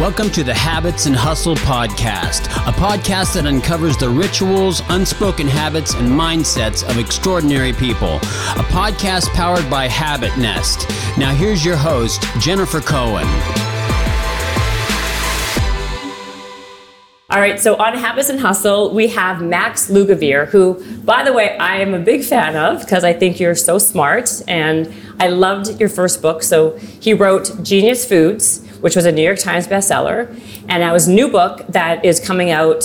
[0.00, 5.94] Welcome to the Habits and Hustle Podcast, a podcast that uncovers the rituals, unspoken habits,
[5.94, 8.16] and mindsets of extraordinary people.
[8.16, 10.88] A podcast powered by Habit Nest.
[11.16, 13.24] Now, here's your host, Jennifer Cohen.
[17.30, 21.56] All right, so on Habits and Hustle, we have Max Lugavere, who, by the way,
[21.58, 25.78] I am a big fan of because I think you're so smart and I loved
[25.78, 26.42] your first book.
[26.42, 30.28] So he wrote Genius Foods which was a New York Times bestseller.
[30.68, 32.84] And now his new book that is coming out,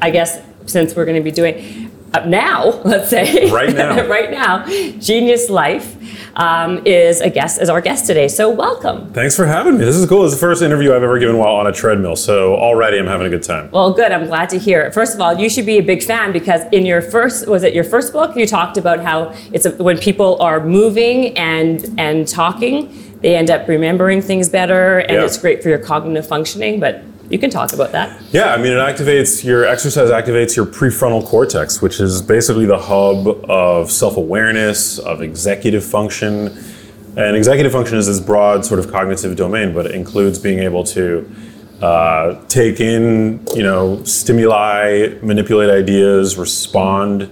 [0.00, 4.30] I guess, since we're going to be doing uh, now, let's say right now, right
[4.30, 4.64] now,
[4.98, 5.98] Genius Life
[6.34, 8.26] um, is a guest is our guest today.
[8.26, 9.12] So welcome.
[9.12, 9.84] Thanks for having me.
[9.84, 10.22] This is cool.
[10.22, 12.16] This is the first interview I've ever given while on a treadmill.
[12.16, 13.70] So already I'm having a good time.
[13.70, 14.12] Well, good.
[14.12, 14.94] I'm glad to hear it.
[14.94, 17.74] First of all, you should be a big fan because in your first was it
[17.74, 22.26] your first book you talked about how it's a, when people are moving and and
[22.26, 25.24] talking they end up remembering things better and yeah.
[25.24, 28.72] it's great for your cognitive functioning but you can talk about that yeah i mean
[28.72, 34.98] it activates your exercise activates your prefrontal cortex which is basically the hub of self-awareness
[34.98, 36.48] of executive function
[37.16, 40.84] and executive function is this broad sort of cognitive domain but it includes being able
[40.84, 41.30] to
[41.80, 47.22] uh, take in you know stimuli manipulate ideas respond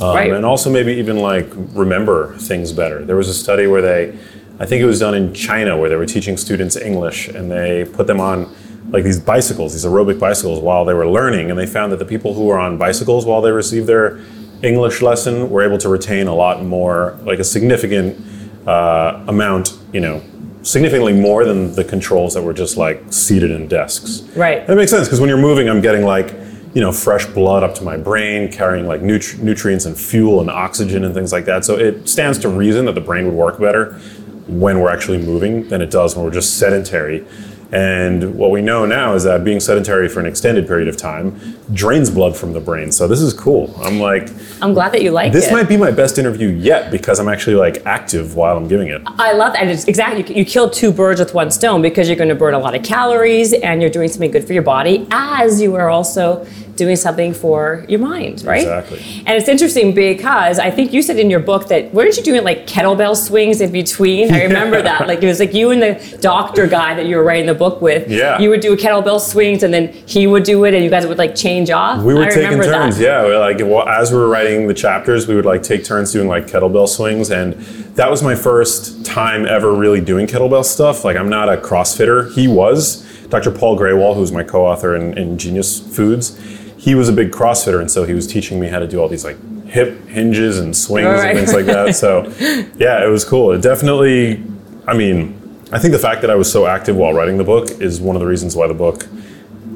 [0.00, 0.32] um, right.
[0.32, 4.18] and also maybe even like remember things better there was a study where they
[4.58, 7.84] I think it was done in China where they were teaching students English and they
[7.84, 8.54] put them on
[8.90, 11.50] like these bicycles, these aerobic bicycles while they were learning.
[11.50, 14.20] And they found that the people who were on bicycles while they received their
[14.62, 18.20] English lesson were able to retain a lot more, like a significant
[18.66, 20.22] uh, amount, you know,
[20.62, 24.20] significantly more than the controls that were just like seated in desks.
[24.36, 24.64] Right.
[24.66, 26.32] That makes sense because when you're moving, I'm getting like,
[26.74, 30.48] you know, fresh blood up to my brain, carrying like nutri- nutrients and fuel and
[30.48, 31.64] oxygen and things like that.
[31.64, 34.00] So it stands to reason that the brain would work better
[34.46, 37.24] when we're actually moving than it does when we're just sedentary.
[37.72, 41.56] And what we know now is that being sedentary for an extended period of time
[41.72, 42.92] drains blood from the brain.
[42.92, 43.74] So this is cool.
[43.82, 44.28] I'm like,
[44.60, 45.52] I'm glad that you like this it.
[45.52, 49.00] might be my best interview yet because I'm actually like active while I'm giving it.
[49.06, 49.62] I love that.
[49.62, 52.52] And it's exactly, you, kill two birds with one stone because you're going to burn
[52.52, 55.88] a lot of calories and you're doing something good for your body as you are
[55.88, 56.46] also
[56.76, 58.62] doing something for your mind, right?
[58.62, 58.98] Exactly.
[59.26, 62.44] And it's interesting because I think you said in your book that weren't you doing
[62.44, 64.32] like kettlebell swings in between?
[64.32, 64.98] I remember yeah.
[64.98, 65.08] that.
[65.08, 67.82] Like it was like you and the doctor guy that you were writing the book
[67.82, 68.08] with.
[68.10, 68.38] Yeah.
[68.38, 71.18] You would do kettlebell swings and then he would do it and you guys would
[71.18, 72.02] like change off.
[72.02, 73.28] We were I taking turns, that.
[73.28, 73.38] yeah.
[73.38, 76.46] Like well, as we were writing the chapters, we would like take turns doing like
[76.46, 77.54] kettlebell swings and
[77.96, 81.04] that was my first time ever really doing kettlebell stuff.
[81.04, 82.32] Like I'm not a CrossFitter.
[82.32, 83.08] He was.
[83.32, 83.50] Dr.
[83.50, 86.38] Paul Grewal, who's my co-author in, in Genius Foods,
[86.82, 89.06] he was a big CrossFitter, and so he was teaching me how to do all
[89.06, 91.28] these like hip hinges and swings right.
[91.28, 91.94] and things like that.
[91.94, 92.24] So,
[92.76, 93.52] yeah, it was cool.
[93.52, 94.42] It definitely,
[94.88, 95.38] I mean,
[95.70, 98.16] I think the fact that I was so active while writing the book is one
[98.16, 99.06] of the reasons why the book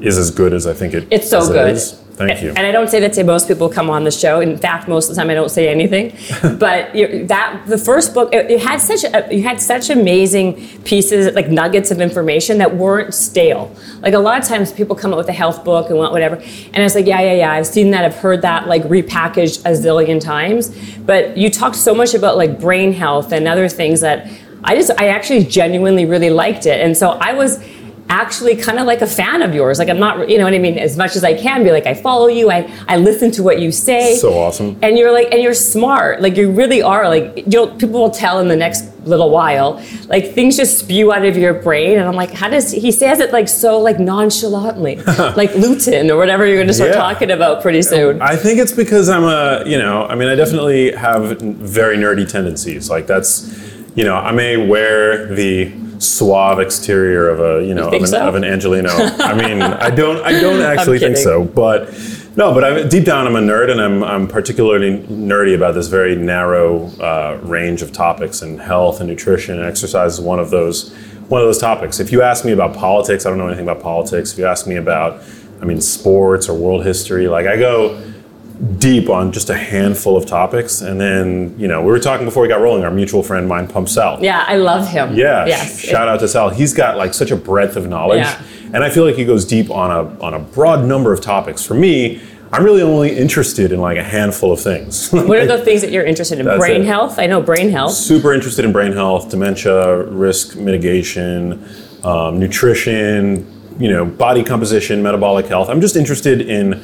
[0.01, 1.07] is as good as I think it.
[1.09, 1.77] It's so good.
[1.77, 2.49] It Thank you.
[2.49, 4.39] And I don't say that to most people come on the show.
[4.39, 6.17] In fact, most of the time I don't say anything.
[6.57, 6.91] but
[7.27, 11.49] that the first book, it, it had such a, you had such amazing pieces, like
[11.49, 13.71] nuggets of information that weren't stale.
[13.99, 16.35] Like a lot of times people come up with a health book and want whatever,
[16.37, 19.73] and it's like, yeah, yeah, yeah, I've seen that, I've heard that, like repackaged a
[19.73, 20.75] zillion times.
[20.97, 24.27] But you talked so much about like brain health and other things that
[24.63, 27.63] I just, I actually genuinely really liked it, and so I was
[28.09, 29.79] actually kind of like a fan of yours.
[29.79, 30.77] Like I'm not, you know what I mean?
[30.77, 32.49] As much as I can be like, I follow you.
[32.49, 34.15] I, I listen to what you say.
[34.15, 34.77] So awesome.
[34.81, 36.21] And you're like, and you're smart.
[36.21, 39.81] Like you really are like, you know, people will tell in the next little while,
[40.07, 41.97] like things just spew out of your brain.
[41.97, 46.17] And I'm like, how does, he says it like so like nonchalantly, like lutein or
[46.17, 46.97] whatever you're going to start yeah.
[46.97, 48.21] talking about pretty soon.
[48.21, 52.29] I think it's because I'm a, you know, I mean, I definitely have very nerdy
[52.29, 52.89] tendencies.
[52.89, 53.53] Like that's,
[53.95, 58.07] you know, I may wear the, suave exterior of a you know you of, an,
[58.07, 58.27] so?
[58.27, 59.19] of, an, Angeleno.
[59.19, 61.93] I mean, I don't I don't actually think so, but
[62.35, 65.87] no, but I'm, deep down I'm a nerd, and I'm I'm particularly nerdy about this
[65.87, 70.49] very narrow uh, range of topics, and health and nutrition and exercise is one of
[70.49, 70.93] those
[71.29, 71.99] one of those topics.
[71.99, 74.33] If you ask me about politics, I don't know anything about politics.
[74.33, 75.23] If you ask me about
[75.61, 78.01] I mean sports or world history, like I go
[78.79, 80.81] deep on just a handful of topics.
[80.81, 83.69] And then, you know, we were talking before we got rolling, our mutual friend Mind
[83.69, 84.23] Pump Sal.
[84.23, 85.15] Yeah, I love him.
[85.15, 85.45] Yeah.
[85.45, 85.79] Yes.
[85.79, 86.49] Shout out to Sal.
[86.49, 88.25] He's got like such a breadth of knowledge.
[88.25, 88.41] Yeah.
[88.73, 91.65] And I feel like he goes deep on a on a broad number of topics.
[91.65, 92.21] For me,
[92.51, 95.09] I'm really only interested in like a handful of things.
[95.11, 96.45] what are the things that you're interested in?
[96.45, 96.87] brain it.
[96.87, 97.19] health?
[97.19, 97.93] I know brain health.
[97.93, 101.63] Super interested in brain health, dementia, risk mitigation,
[102.03, 103.45] um, nutrition,
[103.79, 105.69] you know, body composition, metabolic health.
[105.69, 106.81] I'm just interested in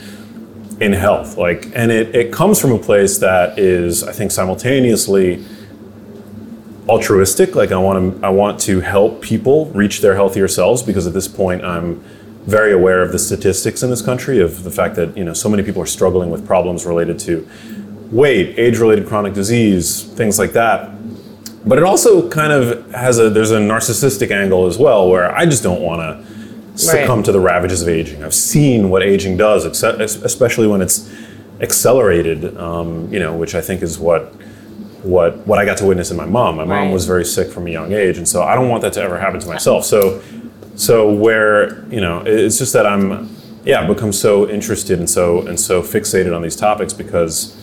[0.80, 1.38] in health.
[1.38, 5.44] Like, and it, it comes from a place that is, I think, simultaneously
[6.88, 7.56] altruistic.
[7.56, 11.14] Like I want to I want to help people reach their healthier selves because at
[11.14, 12.04] this point I'm
[12.46, 15.50] very aware of the statistics in this country of the fact that you know so
[15.50, 17.48] many people are struggling with problems related to
[18.12, 20.92] weight, age-related chronic disease, things like that.
[21.66, 25.46] But it also kind of has a there's a narcissistic angle as well where I
[25.46, 26.33] just don't want to
[26.75, 27.25] succumb Right.
[27.25, 28.24] to the ravages of aging.
[28.24, 31.10] I've seen what aging does, especially when it's
[31.62, 32.58] accelerated.
[32.58, 34.34] Um, you know, which I think is what
[35.04, 36.56] what what I got to witness in my mom.
[36.58, 36.94] My mom Right.
[36.94, 39.18] was very sick from a young age, and so I don't want that to ever
[39.20, 39.86] happen to myself.
[39.86, 40.20] So
[40.75, 43.30] so where you know it's just that I'm
[43.66, 47.56] yeah become so interested and so and so fixated on these topics because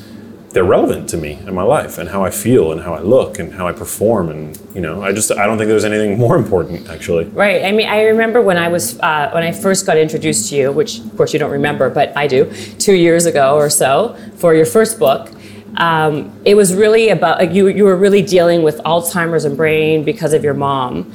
[0.52, 3.38] they're relevant to me and my life and how I feel and how I look
[3.38, 6.36] and how I perform and you know I just I don't think there's anything more
[6.36, 7.26] important actually.
[7.26, 7.64] Right.
[7.64, 10.72] I mean, I remember when I was uh, when I first got introduced to you,
[10.72, 14.54] which of course you don't remember, but I do, two years ago or so, for
[14.54, 15.30] your first book.
[15.76, 17.68] Um, it was really about like, you.
[17.68, 21.12] You were really dealing with Alzheimer's and brain because of your mom,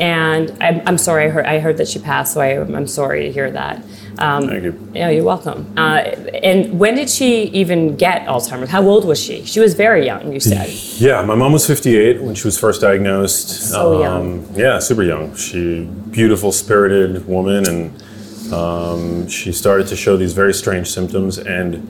[0.00, 1.26] and I'm, I'm sorry.
[1.26, 3.84] I heard I heard that she passed, so I, I'm sorry to hear that.
[4.18, 4.88] Um, Thank you.
[4.94, 5.72] yeah, you're welcome.
[5.76, 5.98] Uh,
[6.42, 8.70] and when did she even get Alzheimer's?
[8.70, 9.44] How old was she?
[9.44, 10.32] She was very young.
[10.32, 10.68] You said.
[11.00, 13.48] Yeah, my mom was 58 when she was first diagnosed.
[13.70, 14.46] So young.
[14.54, 15.34] Yeah, super young.
[15.36, 21.38] She beautiful, spirited woman, and um, she started to show these very strange symptoms.
[21.38, 21.88] And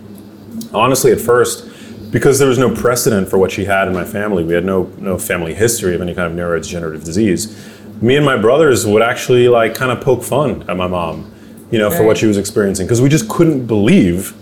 [0.72, 1.68] honestly, at first,
[2.12, 4.84] because there was no precedent for what she had in my family, we had no
[4.98, 7.68] no family history of any kind of neurodegenerative disease.
[8.02, 11.31] Me and my brothers would actually like kind of poke fun at my mom,
[11.72, 14.36] you know, for what she was experiencing, because we just couldn't believe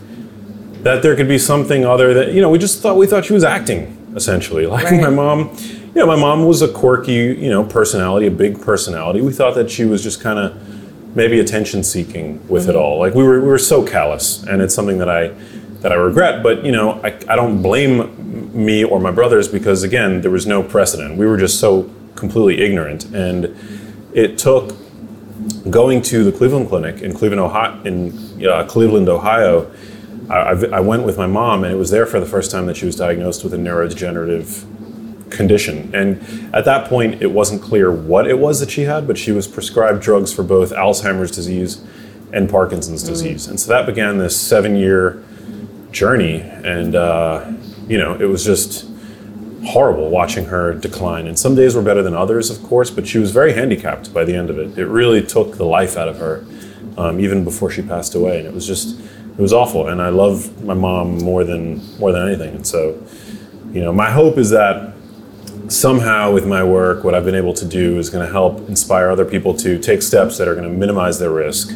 [0.83, 3.33] that there could be something other than you know we just thought we thought she
[3.33, 4.67] was acting essentially.
[4.71, 5.01] Like Right.
[5.01, 5.51] my mom
[5.95, 9.21] you know my mom was a quirky you know personality a big personality.
[9.21, 12.81] We thought that she was just kind of maybe attention seeking with it mm-hmm.
[12.81, 12.99] all.
[12.99, 15.29] Like we were we were so callous and it's something that i
[15.83, 16.43] that i regret.
[16.43, 18.17] But you know i, I don't blame
[18.53, 21.17] me or my brothers because again there was no precedent.
[21.17, 23.05] We were just so completely ignorant.
[23.15, 23.55] And
[24.13, 24.75] it took
[25.71, 29.71] going to the Cleveland Clinic in Cleveland, Ohio, in uh, Cleveland, Ohio,
[30.29, 32.77] I, I went with my mom, and it was there for the first time that
[32.77, 35.93] she was diagnosed with a neurodegenerative condition.
[35.95, 39.33] And at that point, it wasn't clear what it was that she had, but she
[39.33, 41.85] was prescribed drugs for both Alzheimer's disease
[42.33, 43.49] and Parkinson's disease.
[43.49, 45.23] And so that began this seven-year
[45.91, 47.51] journey, and uh,
[47.89, 48.87] you know, it was just
[49.65, 51.27] horrible watching her decline.
[51.27, 54.25] And some days were better than others, of course, but she was very handicapped by
[54.25, 54.79] the end of it.
[54.79, 56.45] It really took the life out of her,
[56.97, 58.39] um, even before she passed away.
[58.39, 59.89] And it was just, it was awful.
[59.89, 62.57] And I love my mom more than more than anything.
[62.57, 63.03] And so,
[63.73, 64.95] you know, my hope is that
[65.69, 69.11] somehow with my work, what I've been able to do is going to help inspire
[69.11, 71.71] other people to take steps that are going to minimize their risk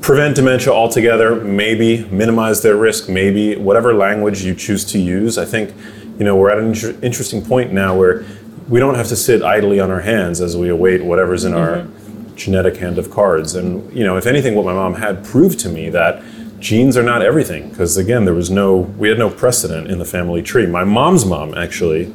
[0.00, 5.38] prevent dementia altogether, maybe minimize their risk, maybe whatever language you choose to use.
[5.38, 5.74] I think,
[6.20, 8.24] you know, we're at an inter- interesting point now where
[8.68, 11.78] we don't have to sit idly on our hands as we await whatever's in our
[11.78, 12.36] mm-hmm.
[12.36, 13.54] genetic hand of cards.
[13.56, 16.22] And, you know, if anything, what my mom had proved to me that
[16.60, 20.04] genes are not everything because again there was no we had no precedent in the
[20.04, 22.14] family tree my mom's mom actually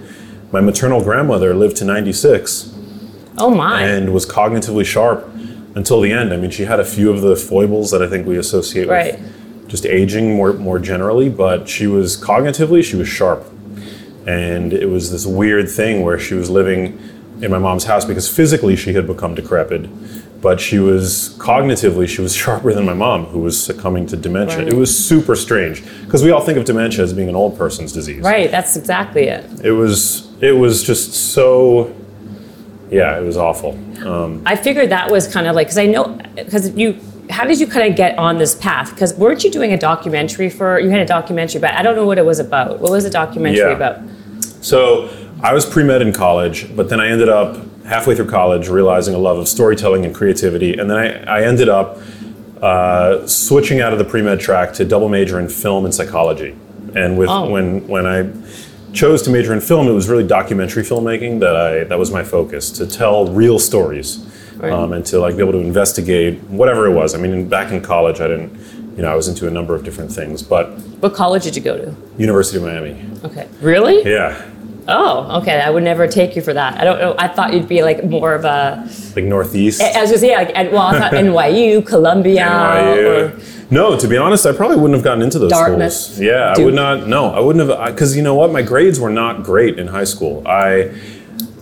[0.51, 2.71] my maternal grandmother lived to 96
[3.39, 3.81] Oh my.
[3.81, 5.27] and was cognitively sharp
[5.75, 6.33] until the end.
[6.33, 9.19] I mean, she had a few of the foibles that I think we associate Right.
[9.19, 13.45] with just aging more more generally, but she was cognitively she was sharp.
[14.25, 16.99] And it was this weird thing where she was living
[17.41, 22.21] in my mom's house because physically she had become decrepit, but she was cognitively she
[22.21, 24.59] was sharper than my mom who was succumbing to dementia.
[24.59, 24.67] Right.
[24.67, 27.91] It was super strange because we all think of dementia as being an old person's
[27.91, 28.49] disease right.
[28.49, 29.45] That's exactly it.
[29.63, 31.93] it was it was just so
[32.89, 36.19] yeah it was awful um, I figured that was kind of like because I know
[36.35, 36.99] because you.
[37.29, 38.91] How did you kind of get on this path?
[38.91, 40.79] Because weren't you doing a documentary for?
[40.79, 42.79] You had a documentary, but I don't know what it was about.
[42.79, 43.71] What was the documentary Yeah.
[43.71, 43.99] about?
[44.61, 45.09] so
[45.43, 47.55] i was pre-med in college but then i ended up
[47.85, 51.69] halfway through college realizing a love of storytelling and creativity and then i, I ended
[51.69, 51.99] up
[52.61, 56.55] uh, switching out of the pre-med track to double major in film and psychology
[56.95, 57.49] and with Oh.
[57.49, 58.27] when when i
[58.93, 62.23] chose to major in film it was really documentary filmmaking that i that was my
[62.23, 64.25] focus to tell real stories
[64.57, 64.71] Right.
[64.71, 67.81] um, and to like be able to investigate whatever it was i mean back in
[67.81, 68.51] college i didn't
[68.95, 70.69] you know i was into a number of different things but
[71.01, 71.95] What college did you go to?
[72.17, 73.47] university of miami Okay.
[73.61, 74.03] Really?
[74.09, 74.41] yeah
[74.87, 75.59] Oh, okay.
[75.59, 76.79] I would never take you for that.
[76.79, 77.15] I don't know.
[77.17, 78.87] I thought you'd be like more of a.
[79.15, 83.35] like northeast I was gonna say like, well, I thought NYU, Columbia, NYU.
[83.39, 85.91] or No, to be honest, I probably wouldn't have gotten into those Dartmouth.
[85.91, 86.21] schools.
[86.21, 87.07] Yeah, I would not.
[87.07, 87.95] No, I wouldn't have.
[87.95, 90.43] Because you know what, my grades were not great in high school.
[90.47, 90.93] I,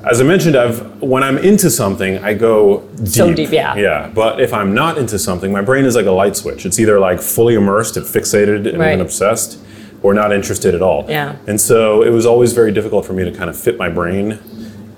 [0.05, 3.07] as I mentioned, I've when I'm into something, I go deep.
[3.07, 3.75] So deep, yeah.
[3.75, 6.65] Yeah, but if I'm not into something, my brain is like a light switch.
[6.65, 8.99] It's either like fully immersed, and fixated, and Right.
[8.99, 9.59] obsessed,
[10.01, 11.05] or not interested at all.
[11.07, 11.35] Yeah.
[11.47, 14.39] And so it was always very difficult for me to kind of fit my brain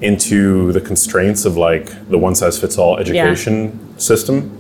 [0.02, 4.52] into the constraints of like the one size fits all education system.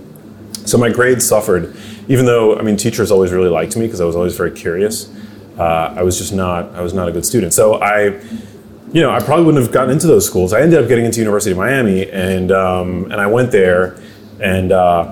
[0.66, 1.76] So my grades suffered,
[2.08, 5.10] even though I mean teachers always really liked me because I was always very curious.
[5.58, 7.54] Uh, I was just not I was not a good student.
[7.54, 8.20] So I,
[8.96, 10.54] you know, I probably wouldn't have gotten into those schools.
[10.54, 13.98] I ended up getting into University of Miami, and um, and I went there,
[14.40, 15.12] and uh,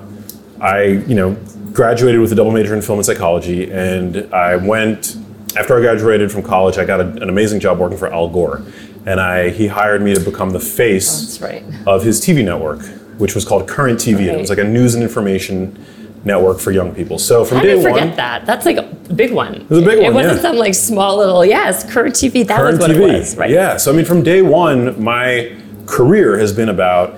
[0.61, 1.35] I you know
[1.73, 5.17] graduated with a double major in film and psychology, and I went
[5.57, 6.77] after I graduated from college.
[6.77, 8.63] I got a, an amazing job working for Al Gore,
[9.05, 11.63] and I he hired me to become the face That's right.
[11.85, 12.85] of his TV network,
[13.17, 14.19] which was called Current TV.
[14.29, 15.77] and It was like a news and information
[16.23, 17.19] network for young people.
[17.19, 18.45] So from How day did I forget one, that?
[18.45, 19.55] That's like big one.
[19.55, 20.07] It was a big one.
[20.07, 20.41] It wasn't yeah.
[20.41, 23.09] some like small little, yes, current TV, that Current was what TV.
[23.09, 23.49] it was, right?
[23.49, 23.77] Yeah.
[23.77, 25.55] So I mean, from day one, my
[25.85, 27.17] career has been about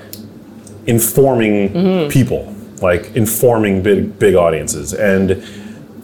[0.87, 2.09] informing Mm-hmm.
[2.09, 5.43] people, like informing big big audiences, and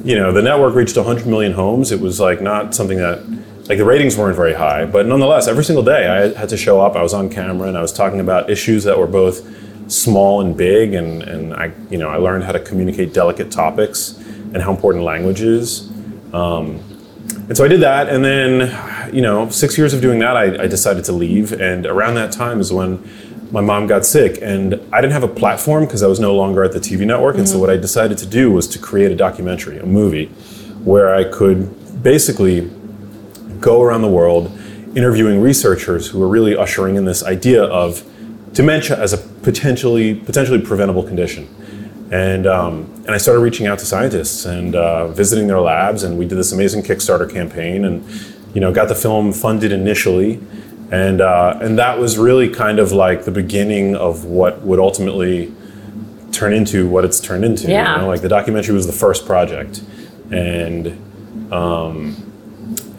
[0.04, 1.92] you know, the network reached 100 million homes.
[1.92, 3.24] It was like not something that
[3.70, 6.82] like the ratings weren't very high, but nonetheless, every single day I had to show
[6.82, 6.96] up.
[6.96, 9.48] I was on camera and I was talking about issues that were both
[9.92, 14.18] small and big, and and I you know I learned how to communicate delicate topics
[14.53, 15.89] and how important language is.
[16.34, 16.79] Um,
[17.48, 20.63] and so I did that, and then, you know, six years of doing that, I,
[20.63, 21.51] I decided to leave.
[21.53, 23.08] And around that time is when
[23.51, 26.63] my mom got sick, and I didn't have a platform because I was no longer
[26.63, 27.38] at the TV network.
[27.38, 27.62] And so mm-hmm.
[27.62, 30.27] what I decided to do was to create a documentary, a movie,
[30.84, 32.70] where I could basically
[33.60, 34.58] go around the world
[34.96, 38.03] interviewing researchers who were really ushering in this idea of
[38.53, 41.48] dementia as a potentially potentially preventable condition.
[42.12, 46.18] And um, and I started reaching out to scientists and uh, visiting their labs, and
[46.20, 48.03] we did this amazing Kickstarter campaign, and
[48.53, 50.41] you know got the film funded initially,
[50.91, 55.53] and uh, and that was really kind of like the beginning of what would ultimately
[56.34, 57.68] turn into what it's turned into.
[57.68, 57.98] you Yeah.
[57.98, 58.08] know?
[58.08, 59.82] Like the documentary was the first project,
[60.32, 60.88] and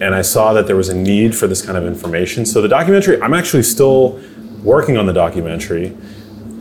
[0.01, 2.45] and I saw that there was a need for this kind of information.
[2.45, 4.21] So the documentary, I'm actually still
[4.63, 5.97] working on the documentary,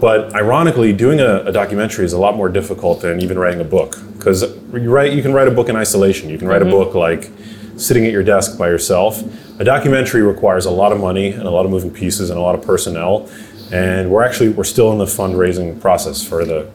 [0.01, 3.69] but ironically, doing a, a documentary is a lot more difficult than even writing a
[3.77, 4.41] book because
[4.73, 6.29] you write, you can write a book in isolation.
[6.29, 7.29] You can write a book like
[7.77, 9.23] sitting at your desk by yourself.
[9.59, 12.41] A documentary requires a lot of money and a lot of moving pieces and a
[12.41, 13.29] lot of personnel,
[13.71, 16.69] and we're actually we're still in the fundraising process for the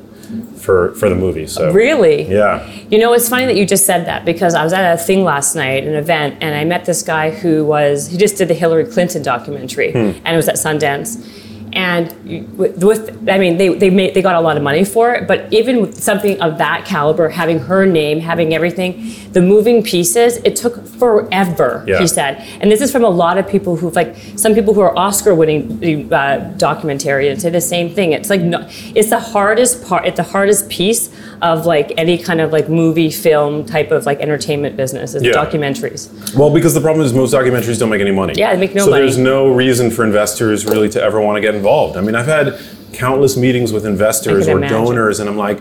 [0.57, 1.47] for for the movie.
[1.49, 2.31] So Really?
[2.31, 2.69] yeah.
[2.91, 5.25] You know, it's funny that you just said that because I was at a thing
[5.25, 8.55] last night, an event, and I met this guy who was, he just did the
[8.55, 9.99] Hillary Clinton documentary, Hmm.
[10.25, 11.25] and it was at Sundance.
[11.73, 15.27] And with, I mean, they, they made they got a lot of money for it,
[15.29, 20.39] but even with something of that caliber, having her name, having everything, the moving pieces,
[20.39, 21.85] it took forever.
[21.87, 21.99] Yeah.
[21.99, 24.81] He said, and this is from a lot of people who've like some people who
[24.81, 28.13] are Oscar-winning uh, documentarians say the same thing.
[28.13, 30.07] It's like no, it's the hardest part.
[30.07, 31.11] It's the hardest piece
[31.43, 35.33] of like any kind of like movie film type of like entertainment business is Yeah.
[35.33, 36.35] documentaries.
[36.35, 38.35] Well, because the problem is most documentaries don't make any money.
[38.37, 39.03] Yeah, they make no so money.
[39.03, 41.97] So there's no reason for investors really to ever want to get involved.
[41.97, 42.59] I mean, I've had
[42.93, 44.77] countless meetings with investors or imagine.
[44.77, 45.61] donors, and I'm like,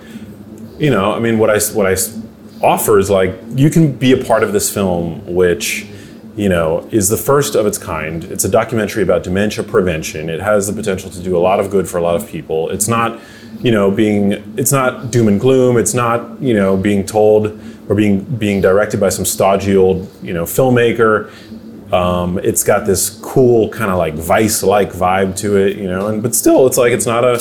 [0.78, 1.96] you know, I mean, what I what I
[2.62, 5.88] offer is like you can be a part of this film, which
[6.36, 8.24] you know is the first of its kind.
[8.26, 10.30] It's a documentary about dementia prevention.
[10.30, 12.70] It has the potential to do a lot of good for a lot of people.
[12.70, 13.20] It's not,
[13.60, 15.78] you know, being it's not doom and gloom.
[15.78, 20.34] It's not you know being told or being being directed by some stodgy old you
[20.34, 21.32] know filmmaker.
[21.96, 26.22] Um, it's got this cool kind of like vice-like vibe to it, you know, and
[26.22, 27.40] but still, it's like it's not a.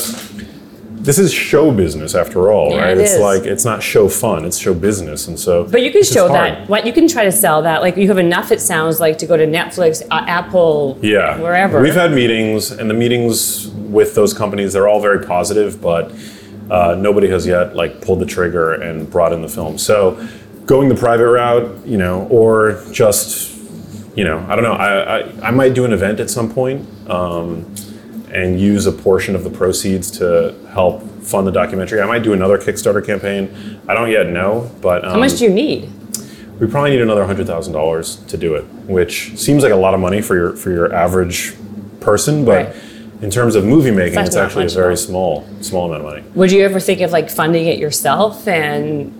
[1.04, 2.96] This is show business after all, Yeah, right?
[2.96, 3.20] it it's is.
[3.20, 5.64] like it's not show fun; it's show business, and so.
[5.64, 6.66] But you can show that.
[6.68, 7.82] What you can try to sell that.
[7.82, 8.50] Like you have enough.
[8.50, 11.80] It sounds like to go to Netflix, uh, Apple, Yeah, wherever.
[11.80, 16.10] We've had meetings, and the meetings with those companies, they're all very positive, but
[16.70, 19.76] uh, nobody has yet like pulled the trigger and brought in the film.
[19.76, 20.26] So,
[20.64, 23.53] going the private route, you know, or just,
[24.14, 24.72] you know, I don't know.
[24.74, 26.86] I I, I might do an event at some point.
[27.10, 27.66] Um,
[28.32, 32.00] and use a portion of the proceeds to help fund the documentary.
[32.00, 33.80] I might do another Kickstarter campaign.
[33.86, 35.88] I don't yet know, but um, How much do you need?
[36.58, 39.94] we probably need another hundred thousand dollars to do it, which seems like a lot
[39.94, 41.54] of money for your for your average
[42.00, 42.76] person, but Right.
[43.22, 46.24] in terms of movie making, That's it's actually a very small small amount of money.
[46.34, 49.12] Would you ever think of like funding it yourself and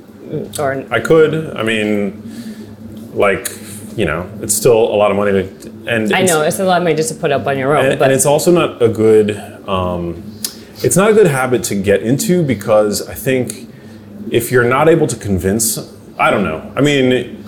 [0.58, 2.20] or I could, I mean,
[3.14, 3.46] like
[3.96, 6.78] you know, it's still a lot of money to, and I know it's a lot
[6.78, 8.82] of money just to put up on your own, and, but and it's also not
[8.82, 9.30] a good
[9.68, 10.22] um,
[10.82, 13.68] it's not a good habit to get into because i think
[14.30, 15.78] if you're not able to convince
[16.18, 16.72] i don't know.
[16.76, 17.40] I mean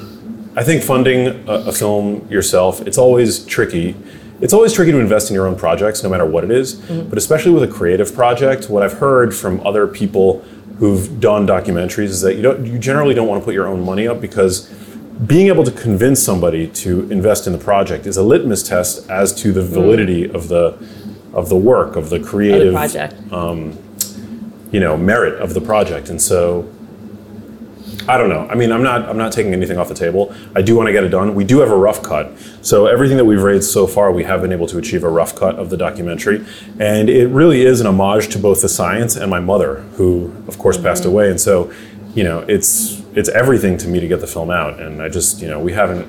[0.56, 3.96] i think funding a, a film yourself it's always tricky.
[4.38, 6.74] It's always tricky to invest in your own projects no matter what it is.
[6.74, 10.40] but especially with a creative project what i've heard from other people
[10.78, 13.84] who've done documentaries is that you don't you generally don't want to put your own
[13.84, 14.70] money up because
[15.24, 19.34] being able to convince somebody to invest in the project is a litmus test as
[19.34, 19.72] to the hmm.
[19.72, 20.76] validity of the
[21.32, 23.14] of the work of the of the creative project.
[23.32, 23.78] Um,
[24.70, 26.10] you know merit of the project.
[26.10, 26.70] And so
[28.08, 28.46] i don't know.
[28.48, 30.34] I mean i'm not i'm not taking anything off the table.
[30.54, 31.34] I do want to get it done.
[31.34, 32.32] We do have a rough cut.
[32.62, 35.34] So everything that we've raised so far we have been able to achieve a rough
[35.34, 36.44] cut of the documentary.
[36.78, 40.58] And it really is an homage to both the science and my mother who of
[40.58, 41.12] course passed mm-hmm.
[41.12, 41.30] away.
[41.30, 41.72] And so
[42.16, 45.40] you know it's it's everything to me to get the film out and i just
[45.42, 46.06] you know we haven't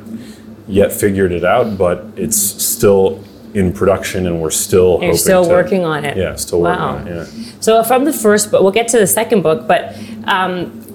[0.67, 3.05] yet figured it out but it's still
[3.53, 6.15] in production and we're still You're still to- working on it.
[6.17, 6.95] yeah still Wow.
[6.95, 9.67] working on it yeah So from the first book, we'll get to the second book,
[9.67, 9.81] but
[10.25, 10.51] um,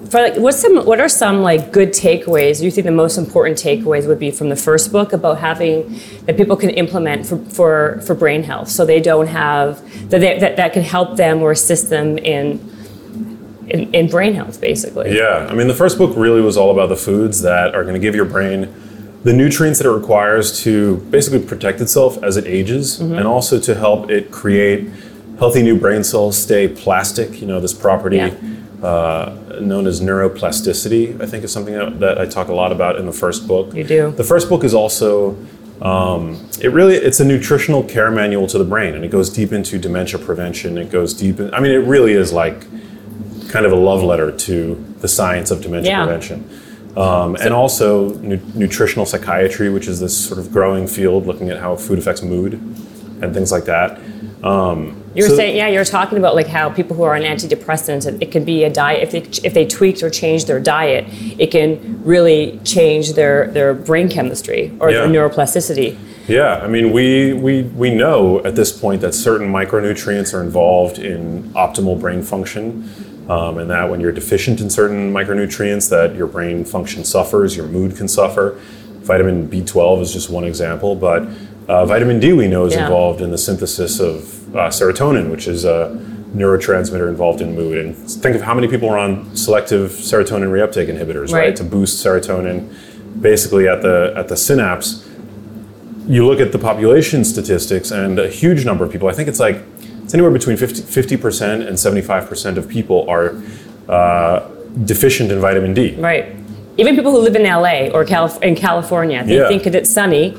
[0.09, 2.61] for like, what's some, what are some like good takeaways?
[2.63, 5.75] You think the most important takeaways would be from the first book about having
[6.25, 7.73] that people can implement for for,
[8.05, 11.51] for brain health, so they don't have that they, that that can help them or
[11.51, 12.45] assist them in
[13.69, 15.15] in, in brain health, basically.
[15.15, 17.95] Yeah, I mean, the first book really was all about the foods that are going
[17.95, 18.73] to give your brain
[19.23, 23.13] the nutrients that it requires to basically protect itself as it ages Mm-hmm.
[23.13, 24.89] and also to help it create
[25.39, 27.39] healthy new brain cells, stay plastic.
[27.41, 28.33] You know, this property Yeah.
[28.83, 32.97] uh, known as neuroplasticity, I think is something that, that I talk a lot about
[32.97, 33.73] in the first book.
[33.73, 34.11] You do.
[34.11, 35.37] The first book is also.
[35.81, 39.51] Um, it really it's a nutritional care manual to the brain and it goes deep
[39.51, 42.63] into dementia prevention it goes deep in, i mean it really is like
[43.53, 46.03] kind of a love letter to the science of dementia Yeah.
[46.05, 46.43] prevention.
[46.97, 51.59] Um, and also nu- nutritional psychiatry, which is this sort of growing field looking at
[51.59, 52.53] how food affects mood
[53.21, 53.99] and things like that.
[54.43, 57.15] Um, You were so- saying, yeah, you were talking about like how people who are
[57.15, 58.99] on antidepressants, it can be a diet.
[59.05, 61.05] If they if they tweaked or changed their diet,
[61.37, 64.97] it can really change their their brain chemistry or Yeah.
[65.05, 65.95] their neuroplasticity.
[66.27, 70.97] Yeah, I mean, we, we, we know at this point that certain micronutrients are involved
[70.97, 72.63] in optimal brain function,
[73.29, 77.67] um, and that when you're deficient in certain micronutrients, that your brain function suffers, your
[77.67, 78.59] mood can suffer.
[79.01, 81.27] Vitamin B12 is just one example, but
[81.67, 82.83] uh, vitamin D we know is Yeah.
[82.83, 85.97] involved in the synthesis of uh, serotonin, which is a
[86.35, 87.77] neurotransmitter involved in mood.
[87.77, 91.55] And think of how many people are on selective serotonin reuptake inhibitors, right, Right.
[91.55, 92.67] to boost serotonin,
[93.21, 95.07] basically at the at the synapse
[96.05, 99.39] you look at the population statistics and a huge number of people, I think it's
[99.39, 99.72] like,
[100.03, 103.41] it's anywhere between 50, percent and 75% of people are
[103.89, 104.47] uh,
[104.85, 105.95] deficient in vitamin D.
[105.95, 106.35] Right.
[106.77, 109.47] Even people who live in LA or Calif- in California, they Yeah.
[109.47, 110.35] think that it's sunny,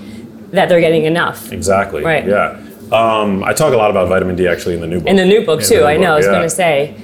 [0.51, 1.53] that they're getting enough.
[1.53, 2.03] Exactly.
[2.03, 2.27] Right.
[2.27, 2.59] Yeah.
[2.93, 5.09] Um, I talk a lot about vitamin D actually in the new book.
[5.09, 6.13] In the new book In too, new I know.
[6.13, 6.33] I was yeah.
[6.33, 6.95] going to say,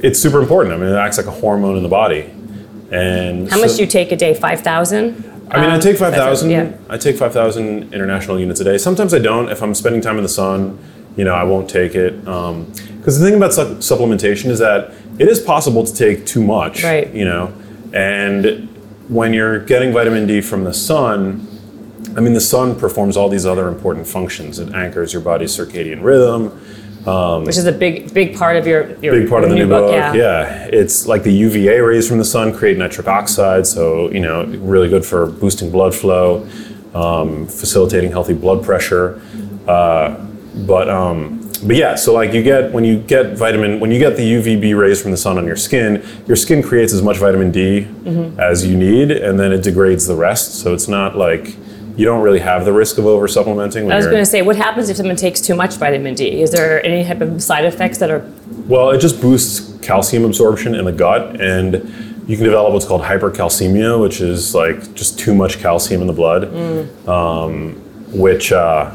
[0.00, 0.74] It's super important.
[0.74, 2.30] I mean, it acts like a hormone in the body.
[2.90, 4.32] And how much do you take a day?
[4.32, 5.24] Five thousand.
[5.50, 6.50] I mean, I take 5,000.
[6.50, 6.72] yeah.
[6.90, 8.76] I take 5,000 international units a day.
[8.76, 9.48] Sometimes I don't.
[9.48, 10.78] If I'm spending time in the sun,
[11.18, 12.24] you know, I won't take it.
[12.24, 16.84] Because the thing about su- supplementation is that it is possible to take too much.
[16.84, 17.12] Right.
[17.12, 17.52] You know,
[17.92, 18.68] and
[19.08, 21.46] when you're getting vitamin D from the sun,
[22.16, 24.60] I mean, the sun performs all these other important functions.
[24.60, 26.50] It anchors your body's circadian rhythm.
[27.44, 29.72] which is a big, big part of your, your Big part of the your new
[29.72, 29.92] book.
[29.92, 30.12] Yeah.
[30.14, 30.68] yeah.
[30.70, 34.88] It's like the UVA rays from the sun create nitric oxide, so you know, really
[34.88, 36.48] good for boosting blood flow,
[36.94, 39.20] um, facilitating healthy blood pressure.
[39.66, 40.26] Uh,
[40.66, 44.16] but um, but yeah, so like you get when you get vitamin when you get
[44.16, 47.50] the UVB rays from the sun on your skin, your skin creates as much vitamin
[47.50, 48.40] D Mm-hmm.
[48.40, 50.54] as you need, and then it degrades the rest.
[50.60, 51.56] So it's not like
[51.96, 53.90] you don't really have the risk of over supplementing.
[53.90, 56.40] I was going to say, what happens if someone takes too much vitamin D?
[56.42, 58.24] Is there any type of side effects that are
[58.68, 61.74] Well, it just boosts calcium absorption in the gut, and
[62.28, 66.12] you can develop what's called hypercalcemia, which is like just too much calcium in the
[66.12, 66.44] blood.
[67.08, 67.74] Um,
[68.12, 68.90] which, uh,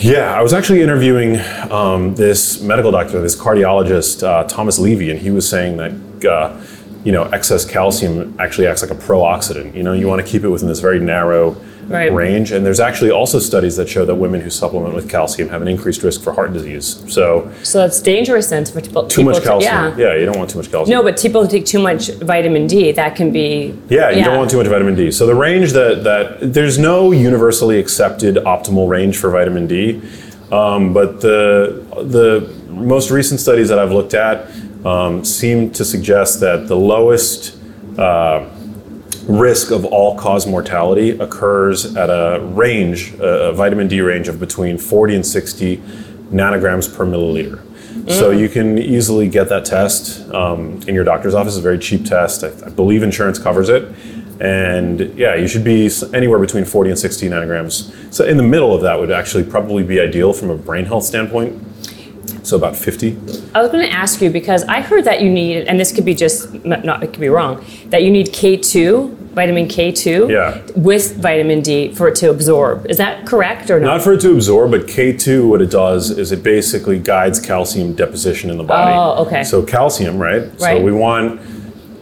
[0.00, 1.38] yeah, I was actually interviewing
[1.70, 5.92] um, this medical doctor, this cardiologist, uh, Thomas Levy, and he was saying that.
[6.24, 6.60] Uh,
[7.02, 9.74] you know, excess calcium actually acts like a pro-oxidant.
[9.74, 11.56] You know, you want to keep it within this very narrow
[11.90, 12.12] Right.
[12.12, 12.52] range.
[12.52, 15.66] And there's actually also studies that show that women who supplement with calcium have an
[15.66, 17.02] increased risk for heart disease.
[17.12, 19.08] So so that's dangerous then for people.
[19.08, 19.98] too much people to- calcium.
[19.98, 20.12] yeah.
[20.12, 20.96] yeah, you don't want too much calcium.
[20.96, 23.74] No, but people who take too much vitamin D, that can be.
[23.88, 25.10] Yeah, you don't want too much vitamin D.
[25.10, 30.00] So the range that that there's no universally accepted optimal range for vitamin D,
[30.52, 31.84] um, but the
[32.18, 34.48] the most recent studies that I've looked at
[34.86, 37.56] um, seem to suggest that the lowest
[37.98, 38.48] uh,
[39.28, 44.78] risk of all cause mortality occurs at a range, a vitamin D range of between
[44.78, 45.76] 40 and 60
[46.30, 47.64] nanograms per milliliter.
[48.08, 51.54] So you can easily get that test um, in your doctor's office.
[51.54, 52.42] It's a very cheap test.
[52.42, 53.94] I, I believe insurance covers it.
[54.40, 58.12] And yeah, you should be anywhere between 40 and 60 nanograms.
[58.12, 61.04] So in the middle of that would actually probably be ideal from a brain health
[61.04, 61.62] standpoint.
[62.42, 63.16] So about 50.
[63.54, 66.04] I was going to ask you because I heard that you need, and this could
[66.04, 70.60] be just not, it could be wrong, that you need K2, vitamin K2, Yeah.
[70.76, 72.86] with vitamin D for it to absorb.
[72.90, 73.86] Is that correct or not?
[73.86, 77.94] Not for it to absorb, but K2, what it does is it basically guides calcium
[77.94, 78.92] deposition in the body.
[78.94, 79.44] Oh, okay.
[79.44, 80.42] So calcium, right?
[80.60, 80.78] Right.
[80.78, 81.40] So we want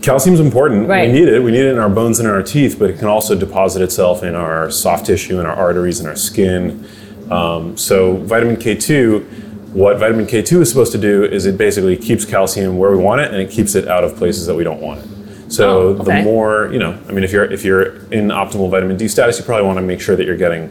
[0.03, 0.89] calcium's important.
[0.89, 1.09] Right.
[1.09, 1.41] We need it.
[1.43, 3.83] We need it in our bones and in our teeth, but it can also deposit
[3.83, 6.87] itself in our soft tissue, in our arteries, in our skin.
[7.31, 12.25] Um, so vitamin K2, what vitamin K2 is supposed to do is it basically keeps
[12.25, 14.81] calcium where we want it, and it keeps it out of places that we don't
[14.81, 15.53] want it.
[15.53, 18.97] So Oh, the more, you know, I mean, if you're if you're in optimal vitamin
[18.97, 20.71] D status, you probably want to make sure that you're getting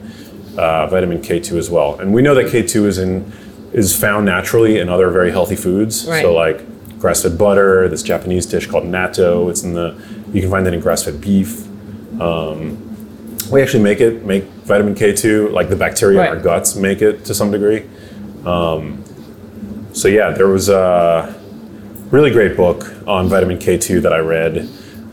[0.57, 1.99] uh, vitamin K2 as well.
[1.99, 3.31] And we know that K2 is in
[3.73, 6.07] is found naturally in other very healthy foods.
[6.07, 6.21] Right.
[6.21, 6.63] So like
[6.99, 9.49] grass-fed butter, this Japanese dish called natto.
[9.49, 9.95] It's in the
[10.31, 11.65] you can find that in grass-fed beef.
[12.21, 12.83] Um,
[13.51, 17.25] we actually make it make vitamin K2 like the bacteria in our guts make it
[17.25, 17.87] to some degree.
[18.47, 19.03] Um,
[19.93, 21.35] so yeah, there was a
[22.11, 24.69] really great book on vitamin K2 that I read.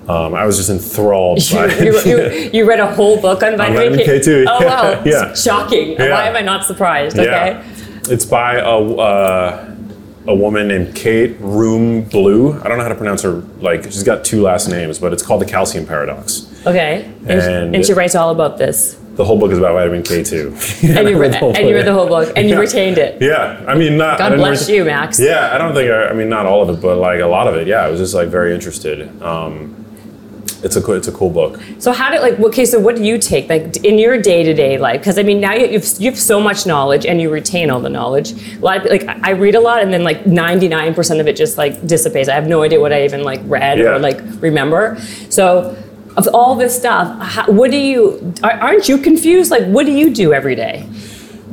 [0.08, 3.98] Um, I was just enthralled by you, you, you read a whole book on vitamin,
[3.98, 5.02] vitamin K2, Oh, yeah, wow.
[5.06, 5.34] yeah.
[5.34, 5.92] Shocking.
[5.92, 6.10] Yeah.
[6.10, 7.18] Why am I not surprised?
[7.18, 7.24] Okay.
[7.30, 7.64] Yeah,
[8.08, 9.70] it's by a uh,
[10.26, 12.64] a woman named Kate Rhéaume-Bleue.
[12.64, 13.42] I don't know how to pronounce her.
[13.60, 16.46] Like she's got two last names, but it's called the Calcium Paradox.
[16.66, 17.04] Okay.
[17.26, 18.98] And, And- and she writes all about this.
[19.16, 20.56] The whole book is about vitamin K two.
[20.82, 23.22] And you, read, and you read the whole book and you retained it.
[23.22, 24.18] Yeah, I mean, not.
[24.18, 25.20] God bless ret- you, Max.
[25.20, 25.90] Yeah, I don't think.
[25.90, 27.66] I, I mean, not all of it, but like a lot of it.
[27.68, 29.22] Yeah, I was just like very interested.
[29.22, 29.84] Um,
[30.64, 31.60] it's a cool, it's a cool book.
[31.78, 32.64] So how did like okay?
[32.64, 35.00] So what do you take like in your day to day life?
[35.00, 37.80] Because I mean now you you've, you have so much knowledge and you retain all
[37.80, 38.32] the knowledge.
[38.32, 41.28] A lot of, like I read a lot and then like ninety nine percent of
[41.28, 42.28] it just like dissipates.
[42.30, 43.90] I have no idea what I even like read Yeah.
[43.94, 44.98] or like remember.
[45.28, 45.76] So
[46.16, 48.32] of all this stuff, how, what do you?
[48.42, 49.50] are- Aren't you confused?
[49.50, 50.88] Like what do you do every day?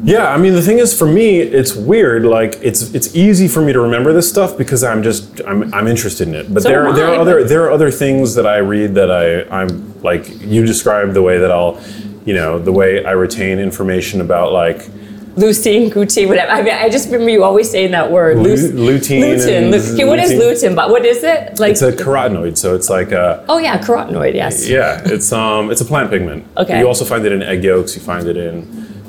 [0.03, 3.61] Yeah, I mean the thing is for me it's weird like it's it's easy for
[3.61, 6.51] me to remember this stuff because I'm just I'm, I'm interested in it.
[6.51, 9.43] But So there there are other there are other things that I read that I
[9.55, 11.79] I'm like you described the way that I'll
[12.25, 14.89] you know the way I retain information about like
[15.35, 16.51] Lutein, Gucci, whatever.
[16.51, 18.37] I mean, I just remember you always saying that word.
[18.37, 19.93] Lu- lutein Lutein.
[19.93, 20.71] okay, what is lutein.
[20.71, 20.75] lutein?
[20.75, 21.57] But what is it?
[21.59, 24.33] Like it's a carotenoid so it's like a oh yeah, carotenoid.
[24.33, 24.67] Yes.
[24.67, 26.45] yeah it's um it's a plant pigment.
[26.57, 26.79] Okay.
[26.79, 27.95] You also find it in egg yolks.
[27.95, 28.67] You find it in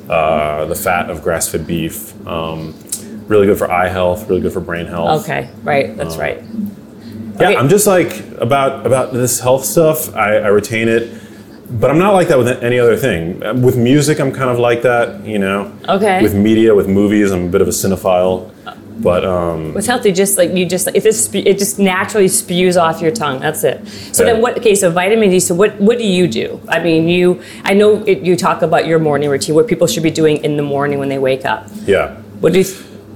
[0.08, 2.14] uh, the fat of grass-fed beef.
[2.26, 2.74] Um,
[3.28, 4.28] really good for eye health.
[4.28, 5.22] Really good for brain health.
[5.22, 5.48] Okay.
[5.62, 5.96] Right.
[5.96, 6.42] That's right.
[6.42, 7.56] Yeah, Okay.
[7.56, 10.14] I'm just like about about this health stuff.
[10.14, 11.10] I, I retain it,
[11.80, 13.40] but I'm not like that with any other thing.
[13.62, 15.24] With music, I'm kind of like that.
[15.24, 15.72] You know.
[15.88, 16.22] Okay.
[16.22, 18.50] With media, with movies, I'm a bit of a cinephile.
[19.00, 20.12] But um, What's healthy?
[20.12, 23.40] Just like you just it just it just naturally spews off your tongue.
[23.40, 23.86] That's it.
[24.12, 24.32] So Yeah.
[24.34, 24.58] then what?
[24.58, 25.40] Okay, so vitamin D.
[25.40, 26.60] So what what do you do?
[26.68, 29.54] I mean, you I know it, you talk about your morning routine.
[29.54, 31.66] What people should be doing in the morning when they wake up.
[31.86, 32.66] yeah, What do you?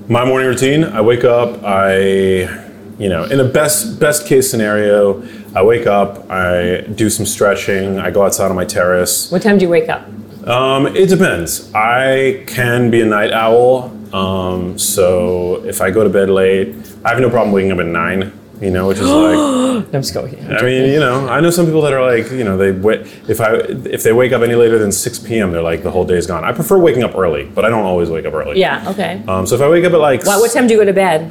[0.08, 0.82] my morning routine.
[0.84, 1.62] I wake up.
[1.62, 2.48] I,
[2.98, 5.22] you know, in the best best case scenario,
[5.54, 6.30] I wake up.
[6.30, 7.98] I do some stretching.
[7.98, 9.30] I go outside on my terrace.
[9.30, 10.06] What time do you wake up?
[10.46, 11.72] Um, it depends.
[11.74, 13.92] I can be a night owl.
[14.14, 17.86] Um, so if I go to bed late, I have no problem waking up at
[17.86, 18.32] nine.
[18.60, 20.34] You know, which is like, I'm just going.
[20.50, 23.00] I mean, you know, I know some people that are like, you know, they wait
[23.28, 26.04] if I if they wake up any later than six p.m., they're like the whole
[26.06, 26.44] day's gone.
[26.44, 28.58] I prefer waking up early, but I don't always wake up early.
[28.58, 28.88] Yeah.
[28.88, 29.22] Okay.
[29.28, 30.92] Um, so if I wake up at like, What, what time do you go to
[30.94, 31.30] bed?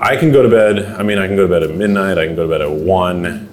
[0.00, 0.84] I can go to bed.
[0.98, 2.18] I mean, I can go to bed at midnight.
[2.18, 3.48] I can go to bed at one.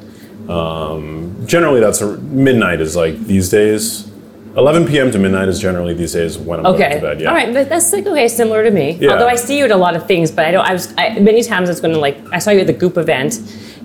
[0.49, 4.12] Um, generally, that's a, midnight is like these days.
[4.58, 5.12] 11 p.m.
[5.12, 6.88] to midnight is generally these days when I'm Okay.
[6.89, 7.21] going to bed.
[7.21, 7.29] Yeah.
[7.29, 8.91] All right, but that's like okay, similar to me.
[8.93, 9.12] Yeah.
[9.12, 10.65] Although I see you at a lot of things, but I don't.
[10.65, 12.97] I was I, many times it's going to like I saw you at the Goop
[12.97, 13.39] event.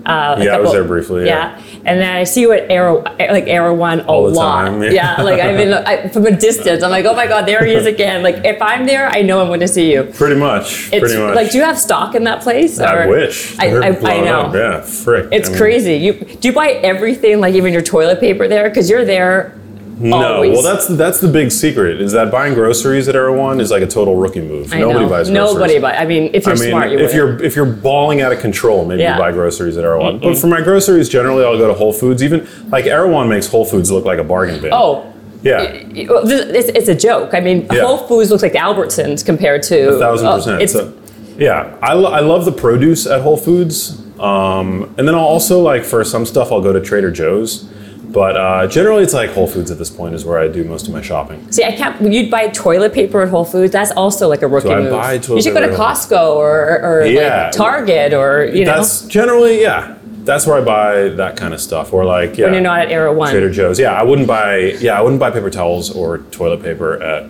[0.05, 1.61] Uh, a Yeah, I was there briefly, yeah.
[1.83, 4.65] And then I see you at Arrow, like Erewhon a All the lot.
[4.65, 4.91] time, yeah.
[4.91, 5.21] yeah.
[5.21, 6.83] like I've been I, from a distance.
[6.83, 8.21] I'm like, oh my god, there he is again.
[8.21, 10.03] Like if I'm there, I know I'm going to see you.
[10.03, 10.91] Pretty much.
[10.93, 11.35] It's pretty much.
[11.35, 12.79] like, do you have stock in that place?
[12.79, 13.57] I or- wish.
[13.59, 14.41] I, I, I know.
[14.41, 14.53] up.
[14.53, 15.29] Yeah, frick.
[15.31, 15.95] It's I mean, crazy.
[15.95, 19.57] You do you buy everything, like even your toilet paper there, because you're there.
[20.01, 20.51] No, always.
[20.53, 23.87] well, that's that's the big secret is that buying groceries at Erewhon is like a
[23.87, 24.73] total rookie move.
[24.73, 25.09] I Nobody know.
[25.09, 25.53] buys groceries.
[25.53, 25.95] Nobody buy.
[25.95, 27.15] I mean, if you're I mean, smart, you if would.
[27.15, 29.13] you're if you're balling out of control, maybe Yeah.
[29.13, 30.19] you buy groceries at Erewhon.
[30.19, 32.23] But for my groceries, generally, I'll go to Whole Foods.
[32.23, 34.71] Even like Erewhon makes Whole Foods look like a bargain bin.
[34.73, 35.11] Oh,
[35.43, 37.33] yeah, Well, this- It's, it's a joke.
[37.33, 37.81] I mean, Yeah.
[37.81, 40.61] Whole Foods looks like Albertsons compared to a thousand oh, percent.
[40.61, 40.93] it's, so,
[41.37, 45.59] yeah, I, lo- I love the produce at Whole Foods, um, and then I'll also
[45.59, 47.67] like for some stuff I'll go to Trader Joe's.
[48.11, 50.87] But uh, generally, it's like Whole Foods at this point is where I do most
[50.87, 51.49] of my shopping.
[51.51, 52.01] see, I can't.
[52.11, 53.71] You'd buy toilet paper at Whole Foods.
[53.71, 54.91] That's also like a rookie I move.
[54.91, 55.73] buy toilet you should go to?
[55.73, 57.43] Costco or, or Yeah.
[57.45, 59.97] like Target or you know That's generally yeah.
[60.23, 62.45] That's where I buy that kind of stuff, or like yeah.
[62.45, 63.31] when you're not at Erewhon.
[63.31, 63.79] Trader Joe's.
[63.79, 64.57] Yeah, I wouldn't buy.
[64.79, 67.23] Yeah, I wouldn't buy paper towels or toilet paper at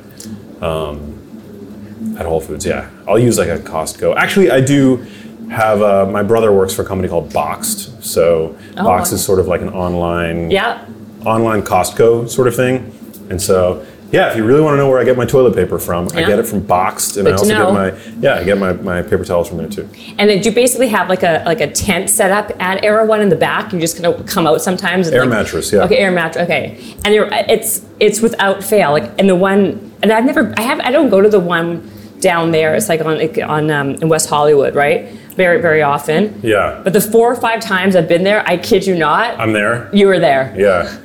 [0.62, 2.90] um, At Whole Foods, yeah.
[3.08, 4.16] I'll use like a Costco.
[4.16, 5.06] Actually, I do
[5.52, 5.82] have.
[5.82, 8.04] Uh, my brother works for a company called Boxed.
[8.04, 10.84] So Oh, Boxed is sort of like an online Yeah.
[11.26, 12.92] online Costco sort of thing.
[13.30, 15.80] And so, yeah, if you really want to know where I get my toilet paper
[15.80, 18.58] from, I get it from Boxed, and Good I also get my yeah, I get
[18.58, 19.88] my, my paper towels from there too.
[20.18, 23.22] And then do you basically have like a like a tent set up at Erewhon
[23.22, 23.72] in the back?
[23.72, 25.08] You just kind of come out sometimes.
[25.08, 25.84] And Air like, mattress, yeah.
[25.84, 26.44] Okay, air mattress.
[26.44, 28.92] Okay, and you're, it's it's without fail.
[28.92, 31.90] Like and the one, and I've never, I have, I don't go to the one
[32.20, 32.76] down there.
[32.76, 35.08] It's like on like on um, in West Hollywood, right?
[35.36, 36.40] Very very often.
[36.44, 39.54] Yeah, But the four or five times I've been there, I kid you not, I'm
[39.54, 39.90] there.
[39.94, 40.98] you were there Yeah.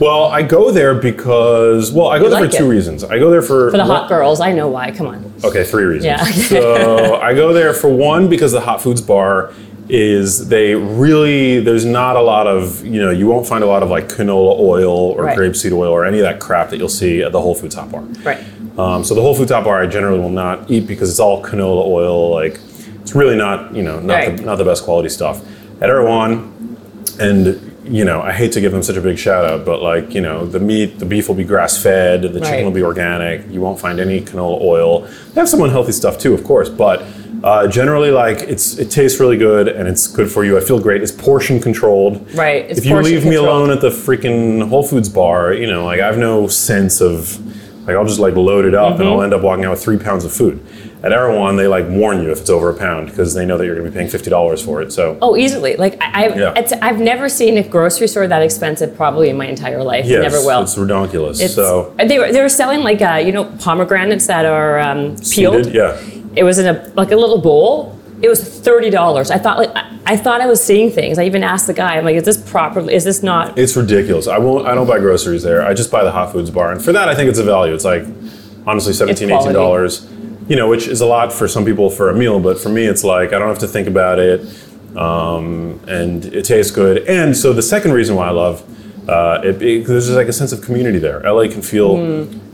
[0.00, 2.74] Well, I go there because well, I go there like for two it.
[2.74, 3.04] reasons.
[3.04, 4.40] I go there for for the hot girls.
[4.40, 4.90] I know why.
[4.90, 5.32] Come on.
[5.44, 6.06] Okay, three reasons.
[6.06, 6.24] Yeah.
[6.24, 9.52] so I go there for one because the hot foods bar
[9.88, 13.82] is they really there's not a lot of you know you won't find a lot
[13.84, 15.38] of like canola oil or Right.
[15.38, 17.92] grapeseed oil or any of that crap that you'll see at the Whole Foods hot
[17.92, 18.00] bar.
[18.24, 18.42] Right.
[18.78, 21.44] Um, so the Whole Foods hot bar I generally will not eat because it's all
[21.44, 22.30] canola oil.
[22.30, 22.58] Like
[23.02, 24.36] it's really not you know not Right.
[24.36, 25.40] the, not the best quality stuff.
[25.80, 26.76] At Erewhon,
[27.20, 30.14] and you know I hate to give them such a big shout out, but like
[30.14, 32.44] you know the meat, the beef will be grass fed, the Right.
[32.48, 33.50] chicken will be organic.
[33.50, 35.00] You won't find any canola oil.
[35.34, 37.02] They have some unhealthy stuff too, of course, but.
[37.44, 40.56] Uh, generally, like it's it tastes really good and it's good for you.
[40.56, 41.02] I feel great.
[41.02, 42.14] It's portion controlled.
[42.36, 45.84] Right, it's if you leave me alone at the freaking Whole Foods bar, you know,
[45.84, 47.36] like I have no sense of
[47.86, 49.12] like I'll just like load it up and Mm-hmm.
[49.12, 50.64] I'll end up walking out with three pounds of food.
[51.02, 53.64] At Erewhon, they like warn you if it's over a pound because they know that
[53.66, 54.92] you're going to be paying fifty dollars for it.
[54.92, 55.74] So Oh, easily.
[55.76, 56.54] Like I, I've, Yeah.
[56.56, 60.04] it's, I've never seen a grocery store that expensive probably in my entire life.
[60.06, 60.62] yes, never will.
[60.62, 61.38] it's ridiculous.
[61.40, 65.16] It's- so they were they were selling like uh, you know pomegranates that are um,
[65.16, 65.64] peeled.
[65.64, 66.00] seeded, yeah.
[66.36, 67.98] It was in a like a little bowl.
[68.22, 69.30] It was thirty dollars.
[69.30, 71.18] I thought like I, I thought I was seeing things.
[71.18, 71.96] I even asked the guy.
[71.96, 72.94] I'm like, is this properly?
[72.94, 73.58] Is this not?
[73.58, 74.28] It's ridiculous.
[74.28, 74.66] I won't.
[74.66, 75.66] I don't buy groceries there.
[75.66, 77.74] I just buy the hot foods bar, and for that, I think it's a value.
[77.74, 78.04] It's like
[78.66, 79.50] honestly 17 quality.
[79.50, 80.08] 18 dollars.
[80.48, 82.84] You know, which is a lot for some people for a meal, but for me,
[82.84, 84.40] it's like I don't have to think about it,
[84.96, 87.06] um, and it tastes good.
[87.08, 88.62] And so the second reason why I love
[89.08, 91.20] uh, it, it, there's just like a sense of community there.
[91.20, 91.96] LA can feel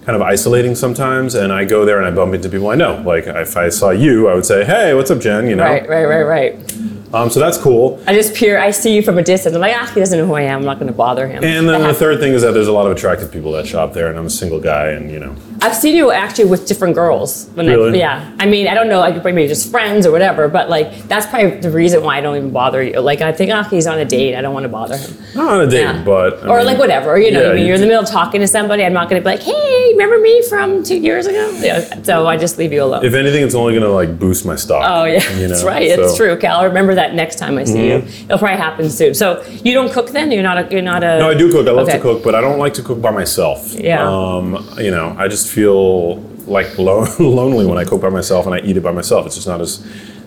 [0.08, 3.02] kind of isolating sometimes, and I go there and I bump into people I know.
[3.04, 5.64] Like if I saw you, I would say, "Hey, what's up, Jen?" You know.
[5.64, 6.77] Right, right, right, right.
[7.14, 8.02] Um, so that's cool.
[8.06, 8.58] I just peer.
[8.58, 9.54] I see you from a distance.
[9.54, 10.60] I'm like, ah, he doesn't know who I am.
[10.60, 11.42] I'm not going to bother him.
[11.42, 13.92] And then the third thing is that there's a lot of attractive people that shop
[13.94, 15.34] there, and I'm a single guy, and you know.
[15.60, 17.48] I've seen you actually with different girls.
[17.54, 17.94] When Really?
[18.02, 18.36] I, yeah.
[18.38, 21.58] I mean, I don't know, like maybe just friends or whatever, but like that's probably
[21.60, 23.00] the reason why I don't even bother you.
[23.00, 24.36] Like I think, oh, he's on a date.
[24.36, 25.16] I don't want to bother him.
[25.34, 26.02] Not on a date, Yeah.
[26.04, 26.42] but.
[26.44, 27.40] I or mean, like whatever, you know.
[27.42, 28.84] yeah, I mean, you- you're in the middle of talking to somebody.
[28.84, 31.50] I'm not going to be like, hey, remember me from two years ago?
[31.60, 32.02] Yeah.
[32.02, 33.04] So I just leave you alone.
[33.04, 34.84] If anything, it's only gonna like boost my stock.
[34.86, 35.82] Oh yeah, you that's know, right.
[35.82, 36.64] It's true, Cal.
[36.64, 37.96] Remember that next time I see you.
[38.26, 39.14] It'll probably happen soon.
[39.14, 40.30] So you don't cook then?
[40.32, 40.64] You're not a.
[40.72, 41.18] You're not a.
[41.22, 41.66] No, I do cook.
[41.66, 41.96] I love Okay.
[41.98, 43.72] to cook, but I don't like to cook by myself.
[43.74, 44.02] Yeah.
[44.08, 44.46] Um,
[44.78, 46.16] you know, I just feel
[46.56, 49.26] like lo- lonely when I cook by myself and I eat it by myself.
[49.26, 49.72] It's just not as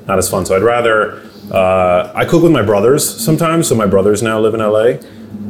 [0.07, 0.45] not as fun.
[0.45, 1.21] So I'd rather.
[1.51, 3.67] Uh, I cook with my brothers sometimes.
[3.67, 4.85] So my brothers now live in LA.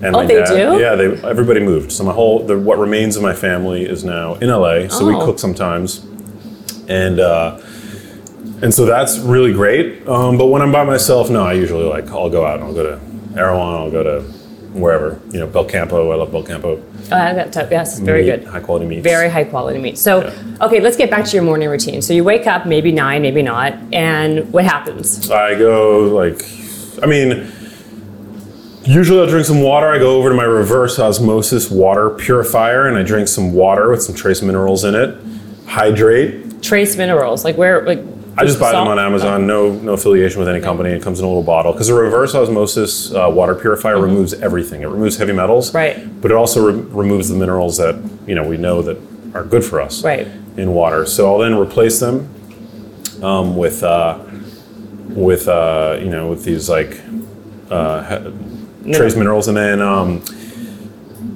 [0.04, 0.80] And Oh, my they dad, do?
[0.80, 1.92] Yeah, they everybody moved.
[1.92, 4.88] So my whole the, what remains of my family is now in LA.
[4.88, 5.24] So we Oh.
[5.26, 6.04] cook sometimes,
[6.88, 7.60] and uh,
[8.62, 10.08] and so that's really great.
[10.08, 12.74] Um, but when I'm by myself, no, I usually like I'll go out and I'll
[12.74, 14.22] go to Erewhon, I'll go to
[14.74, 16.12] wherever you know Belcampo.
[16.12, 16.82] I love Belcampo.
[17.12, 18.44] Oh, I got to- yes, very Meat, good.
[18.46, 19.04] high quality meat.
[19.04, 19.98] Very high quality meat.
[19.98, 22.02] So, okay, let's get back to your morning routine.
[22.02, 25.30] So you wake up, maybe nine, maybe not, and what happens?
[25.30, 26.42] I go like,
[27.04, 27.52] I mean,
[28.84, 29.88] usually I'll drink some water.
[29.88, 34.02] I go over to my reverse osmosis water purifier and I drink some water with
[34.04, 35.18] some trace minerals in it.
[35.68, 36.62] Hydrate.
[36.62, 38.00] Trace minerals, like where, like.
[38.38, 39.46] I just buy them on Amazon.
[39.46, 40.92] No, no affiliation with any company.
[40.92, 44.82] It comes in a little bottle because a reverse osmosis uh, water purifier removes everything.
[44.82, 45.78] It removes heavy metals, Mm-hmm.
[45.78, 46.22] Right.
[46.22, 48.98] But it also re- removes the minerals that you know we know that
[49.34, 50.28] are good for us, Right.
[50.58, 51.06] in water.
[51.06, 52.30] So I'll then replace them
[53.22, 54.20] um, with uh,
[55.10, 57.00] with uh, you know with these like
[57.70, 58.32] uh,
[58.94, 60.24] trace minerals, and then um,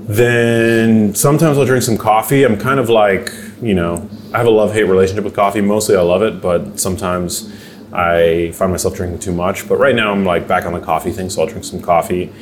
[0.07, 2.43] then sometimes I'll drink some coffee.
[2.43, 3.31] I'm kind of like
[3.61, 4.04] you know
[4.35, 5.61] I have a love hate relationship with coffee.
[5.61, 7.53] Mostly I love it, but sometimes
[7.93, 9.65] I find myself drinking too much.
[9.65, 12.33] But right now I'm like back on the coffee thing, so I'll drink some coffee.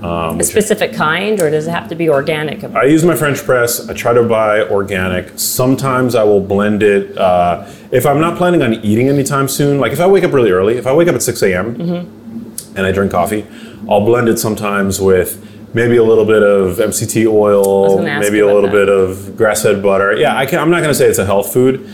[0.00, 2.64] Um, A specific kind, or does it have to be organic?
[2.64, 3.86] I use my French press.
[3.86, 5.38] I try to buy organic.
[5.38, 7.18] Sometimes I will blend it.
[7.18, 10.52] Uh, if I'm not planning on eating anytime soon, like if I wake up really
[10.52, 11.76] early, if I wake up at 6 a.m.
[11.76, 12.76] Mm-hmm.
[12.78, 13.46] and I drink coffee,
[13.90, 18.62] I'll blend it sometimes with maybe a little bit of MCT oil, maybe a little
[18.62, 18.72] that.
[18.72, 20.14] bit of grass-fed butter.
[20.16, 21.88] Yeah, I can, I'm not going to say it's a health food,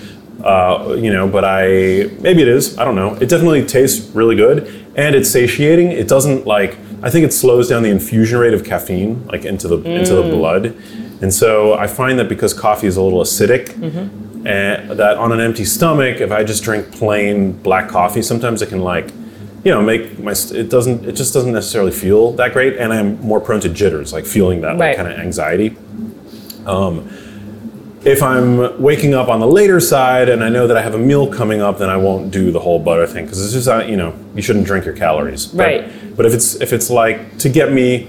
[0.45, 2.79] uh, you know, but I maybe it is.
[2.79, 3.15] I don't know.
[3.15, 5.93] It definitely tastes really good, and it's satiating.
[5.93, 6.77] It doesn't like.
[7.03, 10.31] I think it slows down the infusion rate of caffeine, like into the into Mm.
[10.31, 10.75] the blood,
[11.23, 13.75] and so I find that because coffee is a little acidic,
[14.47, 18.69] and that on an empty stomach, if I just drink plain black coffee, sometimes it
[18.69, 19.11] can like,
[19.69, 23.21] you know, make my it doesn't it just doesn't necessarily feel that great, and I'm
[23.21, 24.79] more prone to jitters, like feeling that Right.
[24.79, 25.77] like kind of anxiety.
[26.65, 27.07] Um,
[28.05, 30.99] if I'm waking up on the later side and I know that I have a
[31.11, 33.85] meal coming up, then I won't do the whole butter thing because it's just uh,
[33.93, 35.45] you know you shouldn't drink your calories.
[35.47, 36.17] But- Right.
[36.17, 38.09] But if it's if it's like to get me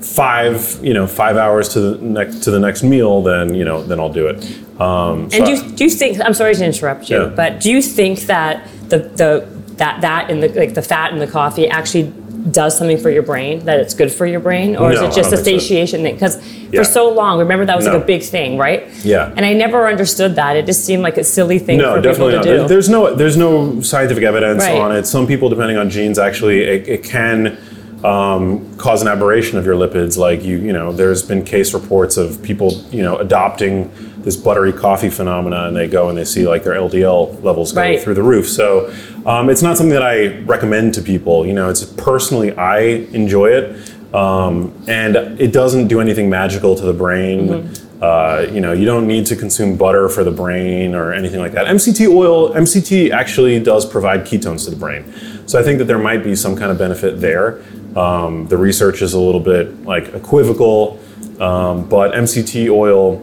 [0.00, 3.82] five you know five hours to the next to the next meal, then you know
[3.82, 4.38] then I'll do it.
[4.80, 6.18] Um, so And do you, do you think?
[6.24, 7.32] I'm sorry to interrupt you, Yeah.
[7.40, 8.52] but do you think that
[8.88, 9.30] the the
[9.76, 12.12] that that in the like the fat in the coffee actually
[12.50, 13.64] does something for your brain?
[13.64, 15.50] That it's good for your brain, or is it just a don't so.
[15.58, 16.14] satiation thing?
[16.14, 16.38] Because
[16.70, 16.80] Yeah.
[16.80, 18.88] for so long, remember that was like a big thing, right?
[19.02, 19.32] Yeah.
[19.36, 20.56] And I never understood that.
[20.56, 22.62] It just seemed like a silly thing No, for people definitely to not.
[22.64, 22.68] do.
[22.68, 24.78] There's no there's no scientific evidence Right.
[24.80, 25.06] on it.
[25.06, 27.58] Some people, depending on genes, actually it, it can
[28.04, 30.16] um, cause an aberration of your lipids.
[30.16, 33.90] Like you you know, there's been case reports of people you know adopting
[34.26, 37.80] this buttery coffee phenomena, and they go and they see like their LDL levels go
[37.80, 38.00] Right.
[38.02, 38.48] through the roof.
[38.48, 38.92] So
[39.24, 41.46] um, it's not something that I recommend to people.
[41.46, 42.78] You know, it's personally I
[43.12, 43.94] enjoy it.
[44.12, 47.48] Um, and it doesn't do anything magical to the brain.
[47.48, 48.02] Mm-hmm.
[48.02, 51.52] Uh, you know, you don't need to consume butter for the brain or anything like
[51.52, 51.66] that.
[51.68, 55.04] MCT oil, MCT actually does provide ketones to the brain.
[55.46, 57.62] So I think that there might be some kind of benefit there.
[57.96, 60.98] Um, the research is a little bit like equivocal,
[61.38, 63.22] um, but MCT oil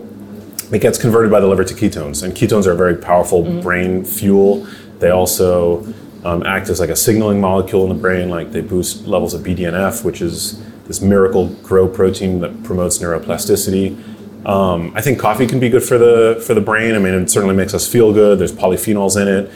[0.76, 4.04] it gets converted by the liver to ketones, and ketones are a very powerful brain
[4.04, 4.68] fuel.
[5.00, 5.86] They also
[6.24, 9.42] um, act as like a signaling molecule in the brain, like they boost levels of
[9.42, 13.98] BDNF, which is this miracle grow protein that promotes neuroplasticity.
[14.46, 16.96] Um, I think coffee can be good for the for the brain.
[16.96, 18.40] I mean, it certainly makes us feel good.
[18.40, 19.52] There's polyphenols in it.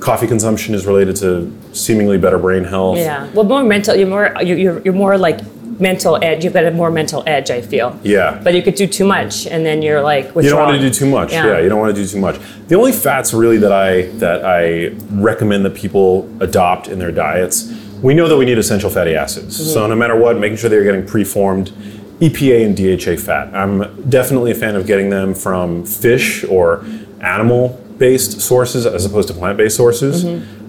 [0.00, 2.98] Coffee consumption is related to seemingly better brain health.
[2.98, 3.28] yeah.
[3.32, 3.96] Well, more mental.
[3.96, 4.34] You're more.
[4.42, 5.40] You're, you're, you're more like
[5.78, 6.44] mental edge.
[6.44, 7.50] You've got a more mental edge.
[7.50, 7.98] I feel.
[8.02, 8.40] Yeah.
[8.42, 10.90] But you could do too much, and then you're like You don't want to do
[10.92, 11.32] too much.
[11.32, 11.58] Yeah.
[11.60, 12.38] you don't want to do too much.
[12.68, 17.72] The only fats really that I that I recommend that people adopt in their diets.
[18.02, 19.72] We know that we need essential fatty acids.
[19.72, 21.72] So no matter what, making sure they're getting preformed
[22.20, 23.54] EPA and DHA fat.
[23.54, 26.84] I'm definitely a fan of getting them from fish or
[27.20, 30.24] animal-based sources as opposed to plant-based sources.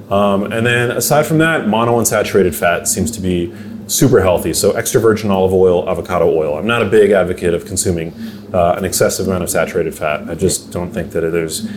[0.10, 3.54] Um, and then aside from that, monounsaturated fat seems to be
[3.88, 4.54] super healthy.
[4.54, 6.58] So extra virgin olive oil, avocado oil.
[6.58, 8.14] I'm not a big advocate of consuming
[8.54, 10.30] uh, an excessive amount of saturated fat.
[10.30, 11.70] I just don't think that there's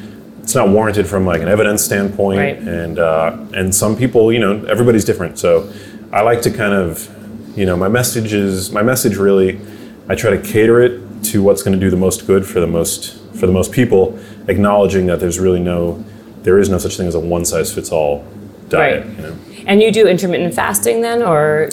[0.43, 2.39] it's not warranted from like an evidence standpoint.
[2.39, 2.59] Right.
[2.59, 5.39] And uh, and some people, you know, everybody's different.
[5.39, 5.71] So
[6.13, 7.09] I like to kind of,
[7.57, 9.61] you know, my message is my message really.
[10.09, 12.67] I try to cater it to what's going to do the most good for the
[12.67, 14.19] most for the most people,
[14.49, 16.03] acknowledging that there's really no
[16.43, 18.27] there is no such thing as a one size fits all
[18.71, 19.05] diet.
[19.05, 19.17] Right.
[19.17, 19.39] You know?
[19.67, 21.69] And you do intermittent fasting then, or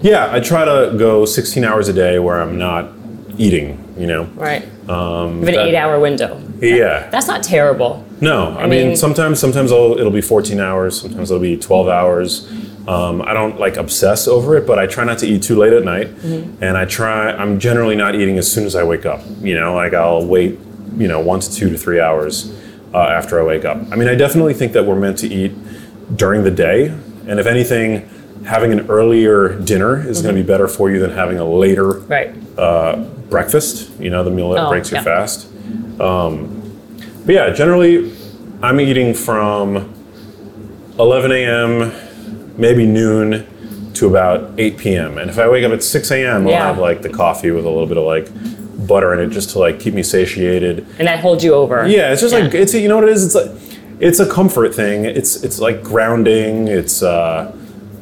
[0.00, 2.92] Yeah, I try to go 16 hours a day where I'm not
[3.36, 3.84] eating.
[3.98, 4.24] You know.
[4.36, 4.62] right?
[4.88, 6.40] Um, an that- eight-hour window.
[6.60, 7.08] Yeah.
[7.10, 8.04] That's not terrible.
[8.20, 11.88] No, I, mean, mean- sometimes sometimes I'll, it'll be 14 hours, sometimes it'll be 12
[11.88, 12.48] hours.
[12.88, 15.74] Um, I don't like obsess over it, but I try not to eat too late
[15.74, 16.06] at night,
[16.62, 17.30] and I try.
[17.32, 19.20] I'm generally not eating as soon as I wake up.
[19.42, 20.58] You know, like I'll wait,
[20.96, 22.50] you know, one to two to three hours
[22.94, 23.76] uh, after I wake up.
[23.92, 25.52] I mean, I definitely think that we're meant to eat
[26.16, 26.86] during the day,
[27.26, 28.08] and if anything,
[28.44, 31.90] having an earlier dinner is going to be better for you than having a later
[32.00, 32.30] Right.
[33.30, 35.04] breakfast, you know, the meal that Oh, breaks your yeah.
[35.04, 35.46] fast.
[36.00, 36.62] Um,
[37.26, 38.12] but yeah, generally,
[38.62, 39.92] I'm eating from
[40.98, 41.92] 11 a.m.,
[42.56, 43.46] maybe noon,
[43.94, 45.18] to about 8 p.m.
[45.18, 47.68] And if I wake up at 6 a.m., I'll have like the coffee with a
[47.68, 48.28] little bit of like
[48.86, 50.86] butter in it just to like keep me satiated.
[50.98, 51.86] And that holds you over.
[51.86, 52.60] Yeah, it's just like Yeah.
[52.60, 53.24] it's you know what it is.
[53.26, 53.50] It's like
[54.00, 55.04] it's a comfort thing.
[55.04, 56.68] It's it's like grounding.
[56.68, 57.52] It's uh,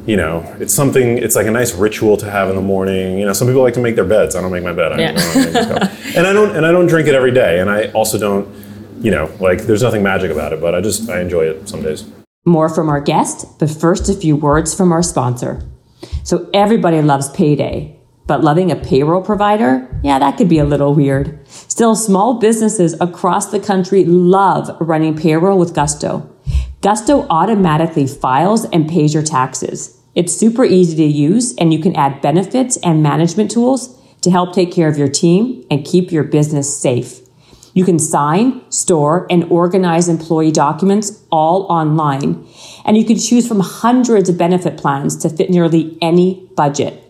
[0.07, 1.19] you know, it's something.
[1.19, 3.19] It's like a nice ritual to have in the morning.
[3.19, 4.35] You know, some people like to make their beds.
[4.37, 4.93] I don't make my bed.
[4.93, 5.13] I Yeah.
[5.13, 7.61] don't make and I don't and I don't drink it every day.
[7.61, 8.47] And I also don't.
[9.01, 11.83] You know, like there's nothing magic about it, but I just I enjoy it some
[11.83, 12.05] days.
[12.47, 15.61] More from our guest, but first a few words from our sponsor.
[16.23, 20.95] So everybody loves payday, but loving a payroll provider, yeah, that could be a little
[20.95, 21.39] weird.
[21.49, 26.31] Still, small businesses across the country love running payroll with Gusto.
[26.87, 30.01] Gusto automatically files and pays your taxes.
[30.15, 34.55] It's super easy to use and you can add benefits and management tools to help
[34.55, 37.23] take care of your team and keep your business safe.
[37.75, 42.47] You can sign, store, and organize employee documents all online.
[42.85, 47.03] And you can choose from hundreds of benefit plans to fit nearly any budget.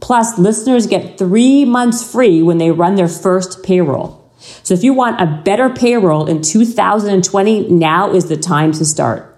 [0.00, 4.23] Plus, listeners get three months free when they run their first payroll.
[4.62, 9.34] So if you want a better payroll in 2020, now is the time to start.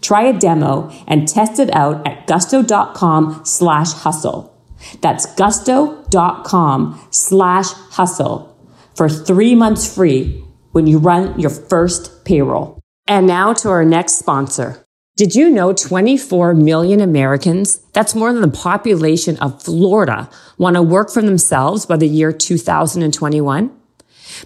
[0.00, 4.56] Try a demo and test it out at gusto.com slash hustle.
[5.00, 8.56] That's gusto.com slash hustle
[8.94, 10.42] for three months free
[10.72, 12.80] when you run your first payroll.
[13.06, 14.84] And now to our next sponsor.
[15.16, 20.82] Did you know 24 million Americans, that's more than the population of Florida, want to
[20.82, 23.79] work for themselves by the year 2021?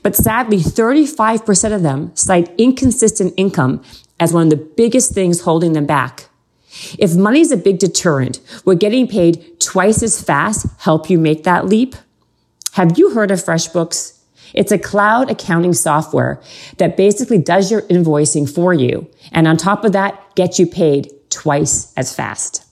[0.03, 3.83] But sadly, 35% of them cite inconsistent income
[4.21, 6.29] as one of the biggest things holding them back.
[6.99, 11.67] If money's a big deterrent, would getting paid twice as fast help you make that
[11.67, 11.95] leap?
[12.73, 14.19] Have you heard of FreshBooks?
[14.53, 16.41] It's a cloud accounting software
[16.79, 19.09] that basically does your invoicing for you.
[19.33, 22.65] And on top of that, gets you paid twice as fast.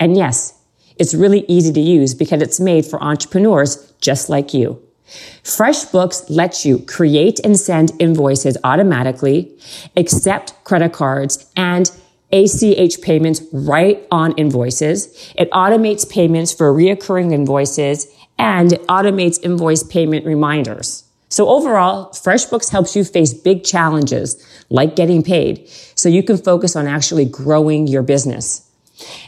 [0.00, 0.54] And yes,
[0.96, 4.82] it's really easy to use because it's made for entrepreneurs just like you.
[5.42, 9.56] FreshBooks lets you create and send invoices automatically,
[9.96, 11.90] accept credit cards, and
[12.32, 15.32] ACH payments right on invoices.
[15.36, 18.06] It automates payments for reoccurring invoices
[18.38, 21.04] and it automates invoice payment reminders.
[21.30, 26.76] So overall, FreshBooks helps you face big challenges like getting paid so you can focus
[26.76, 28.67] on actually growing your business.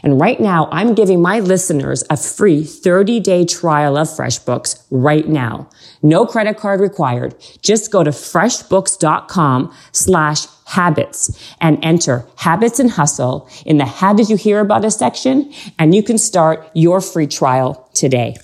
[0.03, 5.27] And right now, I'm giving my listeners a free 30 day trial of FreshBooks right
[5.27, 5.69] now.
[6.01, 7.35] No credit card required.
[7.61, 14.29] Just go to freshbooks.com slash habits and enter habits and hustle in the how did
[14.29, 18.37] you hear about us section and you can start your free trial today.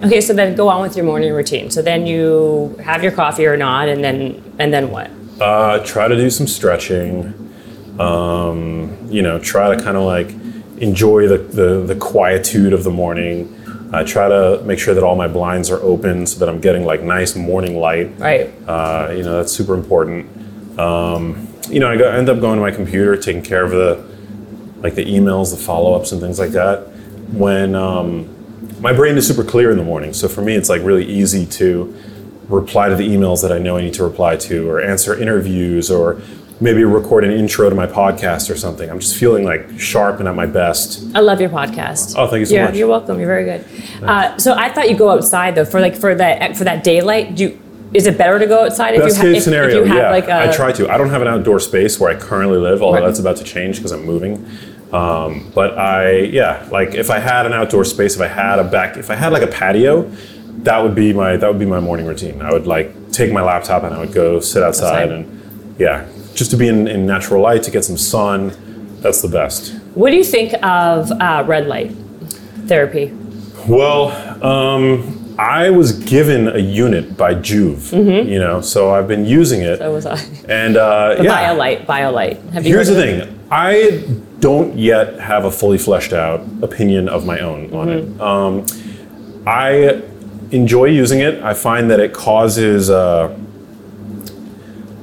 [0.00, 1.70] Okay, so then go on with your morning routine.
[1.70, 5.10] So then you have your coffee or not, and then and then what?
[5.40, 7.47] Uh, try to do some stretching.
[7.98, 10.30] Um, you know, try to kind of like
[10.80, 13.54] enjoy the, the, the quietude of the morning.
[13.92, 16.84] I try to make sure that all my blinds are open so that I'm getting
[16.84, 18.12] like nice morning light.
[18.18, 18.52] Right.
[18.68, 20.78] Uh, you know, that's super important.
[20.78, 23.70] Um, you know, I, go, I end up going to my computer, taking care of
[23.70, 24.06] the
[24.80, 26.86] like the emails, the follow-ups, and things like that.
[27.32, 28.28] When um,
[28.80, 31.44] my brain is super clear in the morning, so for me, it's like really easy
[31.46, 31.96] to
[32.48, 35.90] reply to the emails that I know I need to reply to, or answer interviews,
[35.90, 36.22] or
[36.60, 38.90] maybe record an intro to my podcast or something.
[38.90, 41.04] I'm just feeling like sharp and at my best.
[41.14, 42.14] I love your podcast.
[42.16, 42.58] Oh, thank you so much.
[42.58, 42.76] yeah, much.
[42.76, 43.18] you're welcome.
[43.18, 43.64] You're very good.
[44.02, 47.36] Uh, so I thought you go outside though for like for that for that daylight.
[47.36, 47.60] Do you,
[47.94, 49.92] is it better to go outside if Best you, ha- case if, scenario, if you
[49.94, 50.10] have yeah.
[50.10, 50.90] like a I try to.
[50.90, 53.06] I don't have an outdoor space where I currently live, although Right.
[53.06, 54.44] that's about to change because I'm moving.
[54.92, 58.64] Um, but I, yeah, like if I had an outdoor space, if I had a
[58.64, 60.10] back, if I had like a patio,
[60.64, 62.42] that would be my that would be my morning routine.
[62.42, 65.10] I would like take my laptop and I would go sit outside Outside.
[65.12, 66.06] and yeah,
[66.38, 68.52] just to be in, in natural light to get some sun.
[69.00, 69.74] That's the best.
[69.94, 71.90] What do you think of uh, red light
[72.66, 73.12] therapy?
[73.66, 74.10] Well,
[74.44, 77.92] um, I was given a unit by Joovv,
[78.28, 79.78] you know, so I've been using it.
[79.80, 79.82] Mm-hmm.
[79.82, 80.18] So was I.
[80.48, 81.54] and uh, yeah.
[81.54, 81.86] BioLite.
[81.86, 82.50] BioLite.
[82.50, 83.24] Have you Here's the of it?
[83.28, 83.40] thing.
[83.50, 84.04] I
[84.40, 88.14] don't yet have a fully fleshed out opinion of my own on Mm-hmm.
[88.14, 88.20] it.
[88.20, 90.02] Um, I
[90.50, 91.42] enjoy using it.
[91.42, 93.36] I find that it causes, uh,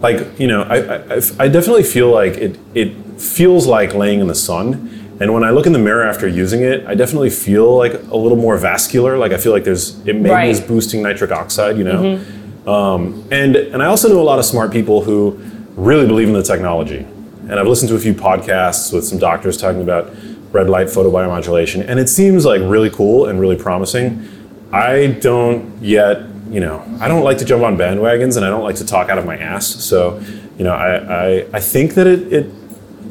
[0.02, 4.28] like, you know, I, I, I definitely feel like it, it feels like laying in
[4.28, 4.92] the sun.
[5.20, 8.18] And when I look in the mirror after using it, I definitely feel like a
[8.18, 9.18] little more vascular.
[9.18, 10.50] Like I feel like there's, it maybe Right.
[10.50, 12.20] is boosting nitric oxide, you know?
[12.68, 15.40] Um, and and I also know a lot of smart people who
[15.76, 17.06] really believe in the technology.
[17.48, 20.12] And I've listened to a few podcasts with some doctors talking about
[20.52, 24.28] red light photobiomodulation, and it seems like really cool and really promising.
[24.74, 28.64] I don't yet, you know, I don't like to jump on bandwagons, and I don't
[28.64, 29.68] like to talk out of my ass.
[29.68, 30.22] So,
[30.58, 30.96] you know, I
[31.42, 32.46] I, I think that it, it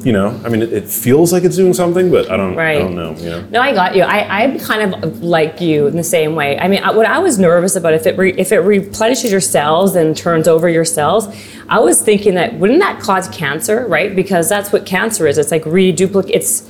[0.03, 2.77] you know, I mean, it, it feels like it's doing something, but I don't Right.
[2.77, 3.15] I don't know.
[3.17, 3.41] You know.
[3.51, 4.03] No, I got you.
[4.03, 6.59] I, I'm kind of like you in the same way.
[6.59, 9.41] I mean, I- what I was nervous about if it re, if it replenishes your
[9.41, 11.27] cells and turns over your cells,
[11.71, 14.15] I was thinking that wouldn't that cause cancer, right?
[14.15, 15.39] Because that's what cancer is.
[15.39, 16.35] It's like reduplicate.
[16.35, 16.69] It's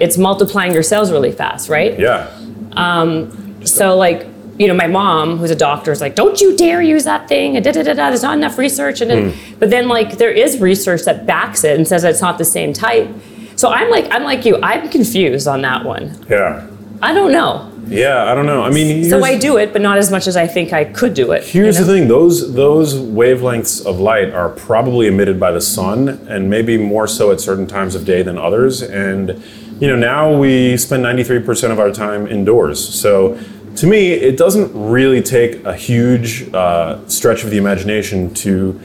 [0.00, 1.96] it's multiplying your cells really fast, right?
[1.98, 2.28] Yeah.
[2.72, 3.30] Um,
[3.64, 4.26] So like,
[4.58, 7.56] you know, my mom, who's a doctor, is like, "Don't you dare use that thing!"
[7.56, 8.08] And da da da da.
[8.10, 9.54] There's not enough research, and then, hmm.
[9.58, 12.72] but then like there is research that backs it and says it's not the same
[12.72, 13.08] type.
[13.56, 14.58] So I'm like, I'm like you.
[14.62, 16.16] I'm confused on that one.
[16.28, 16.68] Yeah.
[17.02, 17.70] I don't know.
[17.86, 18.24] Yeah.
[18.24, 18.62] I don't know.
[18.62, 21.14] I mean, So I do it, but not as much as I think I could
[21.14, 21.44] do it.
[21.44, 21.86] Here's you know?
[21.86, 26.76] the thing: those those wavelengths of light are probably emitted by the sun, and maybe
[26.78, 28.82] more so at certain times of day than others.
[28.82, 29.42] And
[29.80, 32.82] you know, now we spend 93% of our time indoors.
[32.82, 33.38] So,
[33.76, 38.80] to me, it doesn't really take a huge uh, stretch of the imagination to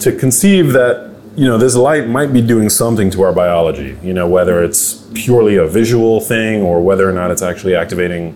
[0.00, 3.96] to conceive that you know this light might be doing something to our biology.
[4.02, 8.34] You know, whether it's purely a visual thing or whether or not it's actually activating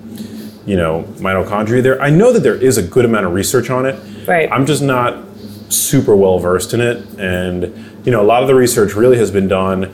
[0.66, 3.86] you know mitochondria there i know that there is a good amount of research on
[3.86, 3.94] it
[4.26, 4.50] Right.
[4.50, 5.24] i'm just not
[5.68, 7.72] super well versed in it and
[8.04, 9.84] you know a lot of the research really has been done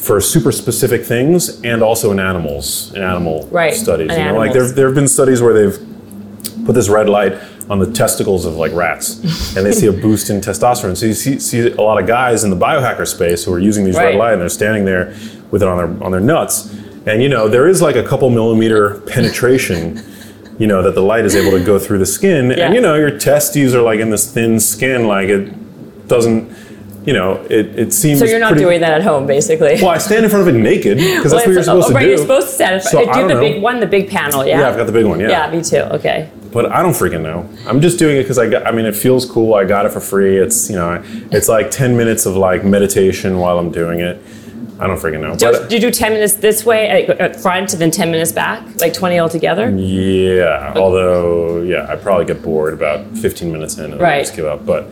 [0.00, 4.52] for super specific things and also in animals in animal Right, studies you know like
[4.52, 5.78] there, there have been studies where they've
[6.64, 7.34] put this red light
[7.68, 9.20] on the testicles of like rats,
[9.56, 10.96] and they see a boost in testosterone.
[10.96, 13.84] So you see, see a lot of guys in the biohacker space who are using
[13.84, 14.06] these Right.
[14.06, 15.14] red light, and they're standing there
[15.52, 16.74] with it on their on their nuts,
[17.06, 20.02] and you know there is like a couple millimeter penetration.
[20.58, 22.64] You know that the light is able to go through the skin, Yeah.
[22.66, 26.50] and you know your testes are like in this thin skin, like it doesn't.
[27.04, 28.18] You know, it, it seems.
[28.18, 29.76] So you're not pretty- doing that at home, basically.
[29.80, 31.88] Well, I stand in front of it naked because that's what you're oh, supposed oh,
[31.88, 32.08] to right, do.
[32.08, 32.82] You're supposed to stand.
[32.82, 33.40] So, do I don't the know.
[33.40, 34.60] big one, the big panel, yeah.
[34.60, 35.18] Yeah, I've got the big one.
[35.18, 35.28] Yeah.
[35.28, 35.78] Yeah, me too.
[35.78, 36.30] Okay.
[36.52, 37.48] But I don't freaking know.
[37.66, 38.66] I'm just doing it because I got.
[38.66, 39.54] I mean, it feels cool.
[39.54, 40.36] I got it for free.
[40.36, 44.20] It's you know, it's like 10 minutes of like meditation while I'm doing it.
[44.80, 45.36] I don't freaking know.
[45.36, 48.32] Do, But do you do 10 minutes this way at, front and then 10 minutes
[48.32, 48.80] back?
[48.80, 49.68] Like 20 altogether?
[49.70, 54.34] yeah, although yeah, I probably get bored about 15 minutes in and then I just
[54.34, 54.64] give up.
[54.64, 54.88] But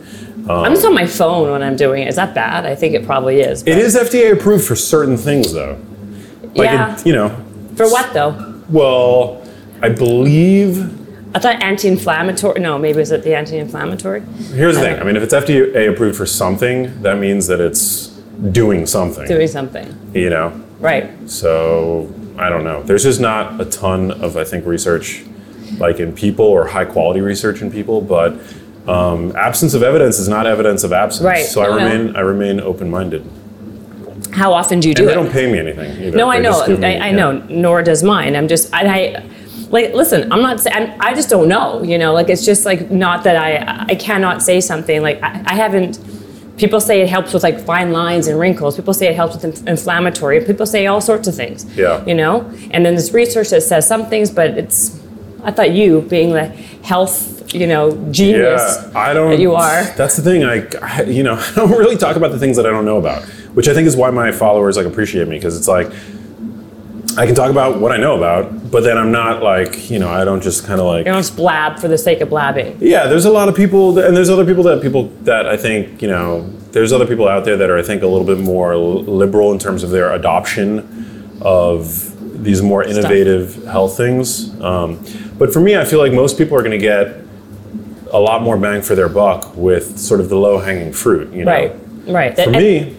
[0.47, 2.07] Um, I'm just on my phone when I'm doing it.
[2.07, 2.65] Is that bad?
[2.65, 3.61] I think it probably is.
[3.63, 5.79] it is FDA approved for certain things though.
[6.55, 6.95] Like yeah.
[6.95, 7.29] it, you know,
[7.75, 8.63] For what though?
[8.69, 9.43] well,
[9.81, 10.97] I believe
[11.35, 12.59] I thought anti-inflammatory.
[12.59, 14.21] No, maybe is it the anti-inflammatory?
[14.21, 14.99] Here's the I thing.
[14.99, 18.07] I mean, if it's FDA approved for something, that means that it's
[18.51, 19.27] doing something.
[19.27, 20.11] Doing something.
[20.13, 20.63] You know.
[20.79, 21.29] Right.
[21.29, 22.81] So I don't know.
[22.81, 25.23] There's just not a ton of I think research,
[25.77, 28.39] like in people or high quality research in people, but.
[28.89, 31.25] Um, absence of evidence is not evidence of absence.
[31.25, 31.45] Right.
[31.45, 31.83] So I No, no.
[31.85, 33.23] remain I remain open minded.
[34.31, 35.15] How often do you do And they it?
[35.15, 36.17] don't pay me anything either.
[36.17, 36.67] No, I They know.
[36.77, 37.11] me- I, I yeah.
[37.11, 37.31] know.
[37.49, 38.35] Nor does mine.
[38.35, 39.23] I'm just, I, I
[39.69, 40.31] like, listen.
[40.31, 40.95] I'm not saying.
[40.99, 41.81] I just don't know.
[41.83, 45.01] You know, like it's just like not that I, I cannot say something.
[45.01, 45.99] Like I, I haven't.
[46.57, 48.75] People say it helps with like fine lines and wrinkles.
[48.75, 50.43] People say it helps with inflammatory.
[50.43, 51.63] People say all sorts of things.
[51.77, 52.03] Yeah.
[52.05, 54.99] You know, and then there's research that says some things, but it's.
[55.43, 56.47] I thought you, being the
[56.83, 59.31] health, you know, genius Yeah, I don't.
[59.31, 59.83] that you are.
[59.95, 60.43] That's the thing.
[60.43, 62.97] I, I, you know, I don't really talk about the things that I don't know
[62.97, 63.23] about,
[63.53, 65.91] which I think is why my followers like appreciate me because it's like
[67.17, 70.09] I can talk about what I know about, but then I'm not like, you know,
[70.09, 71.05] I don't just kind of like.
[71.05, 72.77] You don't just blab for the sake of blabbing.
[72.79, 75.57] Yeah, there's a lot of people, that, and there's other people that people that I
[75.57, 78.39] think, you know, there's other people out there that are I think a little bit
[78.39, 84.57] more liberal in terms of their adoption of these more innovative health things.
[84.61, 85.03] Um,
[85.37, 87.17] but for me, I feel like most people are going to get
[88.11, 91.33] a lot more bang for their buck with sort of the low hanging fruit.
[91.33, 91.51] You know?
[91.51, 91.75] Right.
[92.07, 92.35] Right.
[92.35, 92.95] For And- me,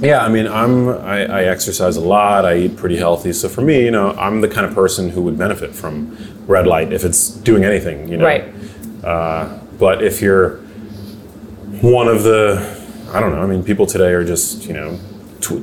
[0.00, 2.44] yeah, I mean, I'm I, I exercise a lot.
[2.44, 3.32] I eat pretty healthy.
[3.32, 6.16] So for me, you know, I'm the kind of person who would benefit from
[6.46, 8.08] red light if it's doing anything.
[8.08, 8.44] You know, Right.
[9.02, 10.56] Uh, but if you're
[11.80, 12.58] one of the,
[13.12, 13.42] I don't know.
[13.42, 14.98] I mean, people today are just you know.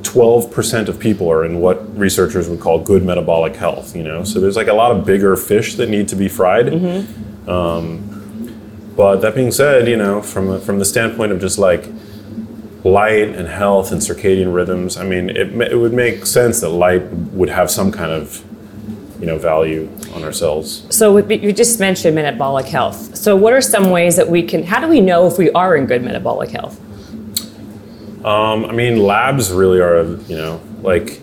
[0.04, 3.96] Twelve percent of people are in what researchers would call good metabolic health.
[3.96, 6.68] You know, so there's like a lot of bigger fish that need to be fried.
[7.48, 8.11] Um,
[8.96, 11.88] but that being said, you know, from the, from the standpoint of just like
[12.84, 17.02] light and health and circadian rhythms, I mean, it, it would make sense that light
[17.32, 18.44] would have some kind of,
[19.20, 20.86] you know, value on our cells.
[20.90, 23.16] So you just mentioned metabolic health.
[23.16, 24.64] So what are some ways that we can?
[24.64, 26.80] How do we know if we are in good metabolic health?
[28.24, 31.20] Um, I mean, labs really are, you know, like,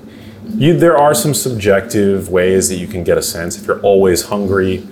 [0.56, 4.24] you, there are some subjective ways that you can get a sense if you're always
[4.24, 4.88] hungry.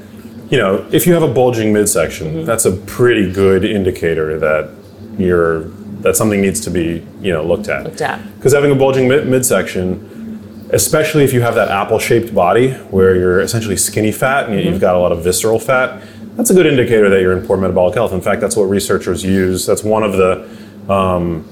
[0.50, 4.70] You know, if you have a bulging midsection, that's a pretty good indicator that
[5.18, 5.64] you're
[6.04, 7.84] that something needs to be, you know, looked at.
[7.84, 8.36] Looked at.
[8.38, 13.40] Because having a bulging mid- midsection, especially if you have that apple-shaped body where you're
[13.42, 14.70] essentially skinny fat and Mm-hmm.
[14.70, 16.02] you've got a lot of visceral fat,
[16.38, 18.14] that's a good indicator that you're in poor metabolic health.
[18.14, 19.66] In fact, that's what researchers use.
[19.66, 20.48] That's one of the
[20.88, 21.44] um,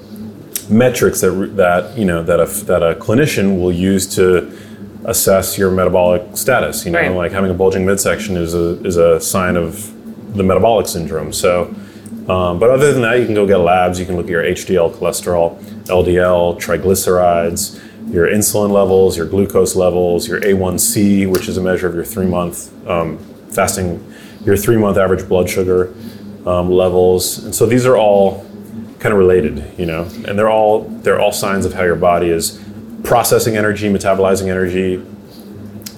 [0.70, 4.52] metrics that that you know that a that a clinician will use to
[5.06, 6.86] assess your metabolic status.
[6.86, 7.12] You know, Right.
[7.16, 9.92] like having a bulging midsection is a is a sign of
[10.36, 11.32] the metabolic syndrome.
[11.34, 11.74] So.
[12.28, 14.00] Um, but other than that, you can go get labs.
[14.00, 17.80] You can look at your HDL cholesterol, LDL, triglycerides,
[18.12, 22.26] your insulin levels, your glucose levels, your A1C, which is a measure of your three
[22.26, 23.20] month um,
[23.52, 24.04] fasting,
[24.44, 25.94] your three month average blood sugar
[26.48, 27.44] um, levels.
[27.46, 28.44] And so these are all
[28.98, 32.30] kind of related, you know, and they're all they're all signs of how your body
[32.30, 32.60] is
[33.06, 34.96] processing energy, metabolizing energy,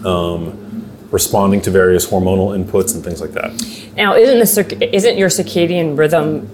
[0.05, 0.67] um,
[1.11, 3.51] responding to various hormonal inputs and things like that.
[3.95, 6.49] Now, isn't the isn't your circadian rhythm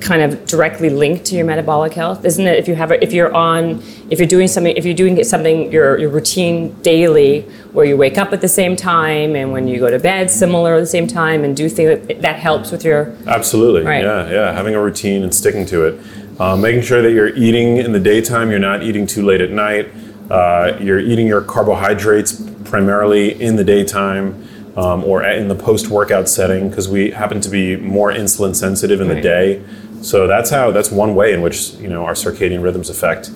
[0.00, 2.24] kind of directly linked to your metabolic health?
[2.24, 4.94] Isn't it if you have a, if you're on if you're doing something if you're
[4.94, 7.42] doing something your your routine daily
[7.72, 10.74] where you wake up at the same time and when you go to bed similar
[10.74, 13.82] at the same time and do things that, that helps with your Absolutely.
[13.82, 14.04] Right.
[14.04, 14.52] Yeah, yeah.
[14.52, 16.00] Having a routine and sticking to it.
[16.38, 19.50] Uh, making sure that you're eating in the daytime, you're not eating too late at
[19.50, 19.90] night.
[20.30, 26.28] Uh, you're eating your carbohydrates primarily in the daytime um, or in the post workout
[26.28, 29.64] setting because we happen to be more insulin sensitive in the day.
[30.00, 33.30] So that's how, that's one way in which, you know, our circadian rhythms affect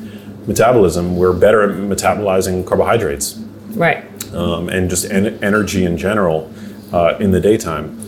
[0.46, 1.16] metabolism.
[1.16, 3.36] We're better at metabolizing carbohydrates
[3.70, 4.04] right.
[4.32, 6.52] um, and just en- energy in general
[6.92, 7.98] uh, in the daytime.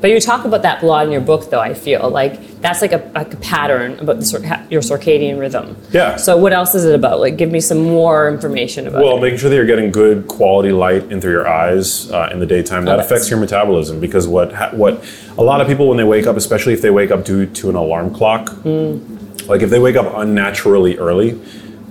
[0.00, 1.58] But But you talk about that a lot in your book, though.
[1.58, 5.76] I feel like that's like a, like a pattern about the, your circadian rhythm.
[5.92, 6.16] Yeah.
[6.16, 7.20] So what else is it about?
[7.20, 9.20] Like, give me some more information about Well, it.
[9.20, 12.46] making sure that you're getting good quality light in through your eyes uh, in the
[12.46, 15.04] daytime that affects your metabolism because what what
[15.38, 17.70] a lot of people when they wake up, especially if they wake up due to
[17.70, 21.40] an alarm clock, like if they wake up unnaturally early,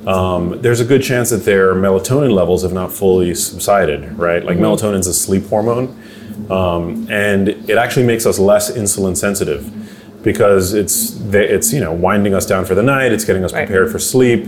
[0.05, 4.17] um, there's a good chance that their melatonin levels have not fully subsided.
[4.17, 5.87] Right, like melatonin is a sleep hormone,
[6.49, 9.84] um, and it actually makes us less insulin sensitive
[10.25, 13.13] because it's it's you know winding us down for the night.
[13.13, 13.65] It's getting us Right.
[13.65, 14.45] prepared for sleep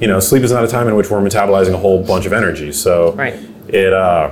[0.00, 2.32] you know, sleep is not a time in which we're metabolizing a whole bunch of
[2.32, 2.72] energy.
[2.72, 3.36] So Right.
[3.68, 4.30] it uh,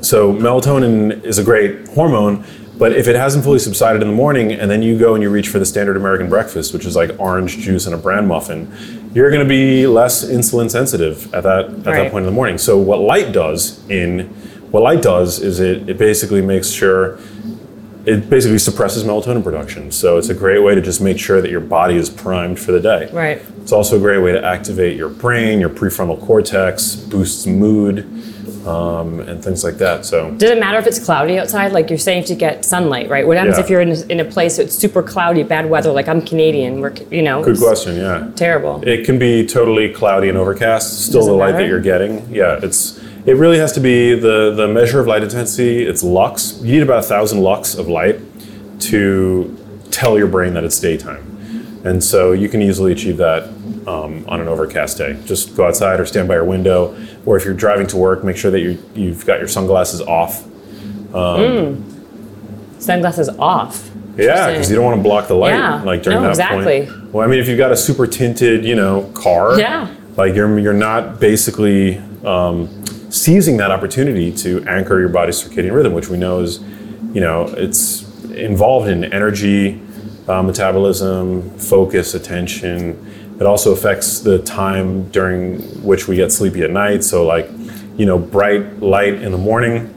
[0.00, 2.44] so melatonin is a great hormone,
[2.78, 5.28] but if it hasn't fully subsided in the morning, and then you go and you
[5.28, 8.68] reach for the standard American breakfast, which is like orange juice and a bran muffin,
[9.12, 11.84] you're going to be less insulin sensitive at that at Right.
[12.04, 12.58] that point in the morning.
[12.58, 14.30] So what light does in
[14.70, 17.18] what light does is it it basically makes sure
[18.04, 19.90] it basically suppresses melatonin production.
[19.92, 22.72] So it's a great way to just make sure that your body is primed for
[22.72, 23.08] the day.
[23.12, 23.40] Right.
[23.60, 28.00] It's also a great way to activate your brain, your prefrontal cortex, boosts mood,
[28.66, 30.04] um, and things like that.
[30.04, 31.72] So Does it matter if it's cloudy outside?
[31.72, 33.26] Like you're saying to get sunlight, right?
[33.26, 33.64] What happens Yeah.
[33.64, 35.90] if you're in a, in a place that's super cloudy, bad weather?
[35.92, 37.96] Like I'm Canadian, we're you know good question.
[37.96, 38.82] Yeah, terrible.
[38.86, 41.06] it can be totally cloudy and overcast.
[41.06, 41.64] Still Doesn't the light matter?
[41.64, 42.32] that you're getting.
[42.32, 45.84] Yeah, it's it really has to be the the measure of light intensity.
[45.86, 46.58] It's lux.
[46.62, 48.20] You need about a thousand lux of light
[48.80, 49.56] to
[49.90, 53.44] tell your brain that it's daytime, and so you can easily achieve that
[53.86, 55.18] um, on an overcast day.
[55.24, 56.96] Just go outside or stand by your window,
[57.26, 60.44] or if you're driving to work, make sure that you you've got your sunglasses off.
[62.78, 63.90] Sunglasses off.
[64.16, 65.82] Yeah, because you don't want to block the light Yeah.
[65.84, 66.86] like during No, that exactly.
[66.86, 67.12] point.
[67.14, 69.86] Well, I mean, if you've got a super tinted, you know, car, Yeah.
[70.16, 72.68] like you're you're not basically um,
[73.22, 76.58] seizing that opportunity to anchor your body's circadian rhythm, which we know is,
[77.14, 79.80] you know, it's involved in energy,
[80.26, 82.98] uh, metabolism, focus, attention.
[83.38, 87.04] It also affects the time during which we get sleepy at night.
[87.04, 87.48] So, like,
[87.96, 89.94] you know, bright light in the morning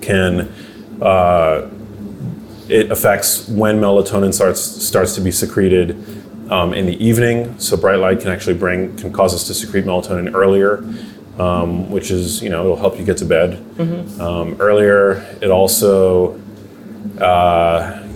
[0.00, 0.52] can
[1.00, 1.70] uh,
[2.68, 5.90] it affects when melatonin starts starts to be secreted
[6.50, 7.56] um, in the evening.
[7.58, 10.82] So bright light can actually bring can cause us to secrete melatonin earlier,
[11.38, 13.64] um, which is you know it'll help you get to bed
[14.20, 15.16] um, earlier.
[15.40, 16.40] It also
[17.20, 18.06] uh,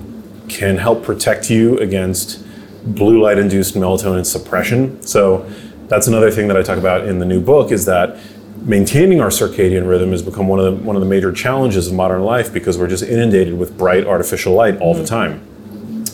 [0.48, 2.44] can help protect you against
[2.84, 5.02] blue light induced melatonin suppression.
[5.02, 5.50] So
[5.88, 8.18] that's another thing that I talk about in the new book is that
[8.62, 11.94] maintaining our circadian rhythm has become one of the one of the major challenges of
[11.94, 15.40] modern life because we're just inundated with bright artificial light all the time.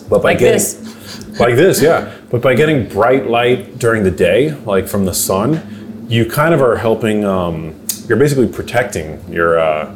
[0.08, 1.38] But by Like getting, this.
[1.40, 2.14] like this, yeah.
[2.30, 6.62] But by getting bright light during the day, like from the sun, you kind of
[6.62, 7.24] are helping.
[7.24, 7.78] Um,
[8.08, 9.94] you're basically protecting your uh,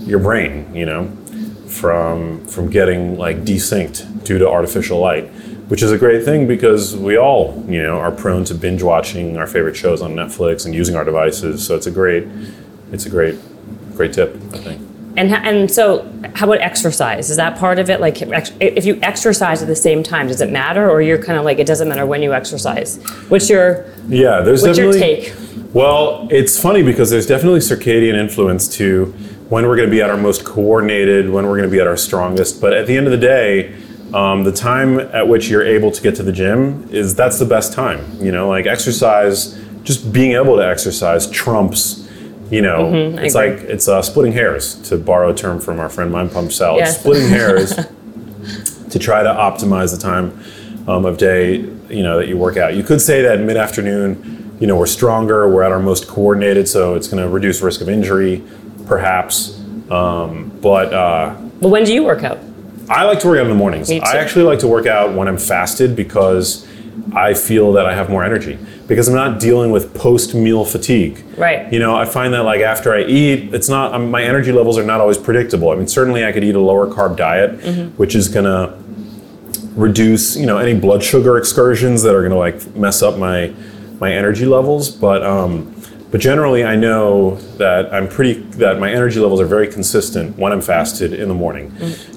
[0.00, 1.08] your brain, you know,
[1.66, 5.26] from from getting like desynced due to artificial light,
[5.68, 9.36] which is a great thing because we all, you know, are prone to binge watching
[9.36, 11.66] our favorite shows on Netflix and using our devices.
[11.66, 12.26] So it's a great,
[12.92, 13.36] it's a great,
[13.94, 14.87] great tip, I think.
[15.18, 17.28] And and so, how about exercise?
[17.28, 18.00] Is that part of it?
[18.00, 18.22] Like,
[18.60, 21.58] if you exercise at the same time, does it matter, or you're kind of like
[21.58, 23.02] it doesn't matter when you exercise?
[23.28, 25.24] What's your Yeah, there's what's your definitely.
[25.24, 25.74] take?
[25.74, 29.06] Well, it's funny because there's definitely circadian influence to
[29.48, 31.88] when we're going to be at our most coordinated, when we're going to be at
[31.88, 32.60] our strongest.
[32.60, 33.74] But at the end of the day,
[34.14, 37.44] um, the time at which you're able to get to the gym is that's the
[37.44, 38.06] best time.
[38.20, 42.07] You know, like exercise, just being able to exercise trumps.
[42.50, 45.88] You know, Mm-hmm, it's like it's uh, splitting hairs, to borrow a term from our
[45.88, 46.80] friend Mind Pump Salad.
[46.80, 47.00] Yes.
[47.00, 47.74] Splitting hairs
[48.90, 50.40] to try to optimize the time
[50.88, 51.56] um, of day
[51.90, 52.74] you know that you work out.
[52.74, 56.68] You could say that mid afternoon, you know, we're stronger, we're at our most coordinated,
[56.68, 58.42] so it's going to reduce risk of injury,
[58.86, 59.58] perhaps.
[59.90, 62.38] Um, but uh, Well, when do you work out?
[62.90, 63.90] I like to work out in the mornings.
[63.90, 66.66] I actually like to work out when I'm fasted because
[67.14, 71.22] I feel that I have more energy because I'm not dealing with post meal fatigue.
[71.36, 71.70] Right.
[71.72, 74.76] You know, I find that like after I eat, it's not um, my energy levels
[74.78, 75.70] are not always predictable.
[75.70, 77.96] I mean, certainly I could eat a lower carb diet, Mm-hmm.
[77.96, 78.76] which is gonna
[79.76, 83.52] reduce you know any blood sugar excursions that are gonna like mess up my
[84.00, 84.90] my energy levels.
[84.90, 85.74] But um,
[86.10, 90.52] but generally, I know that I'm pretty that my energy levels are very consistent when
[90.52, 91.72] I'm fasted in the morning.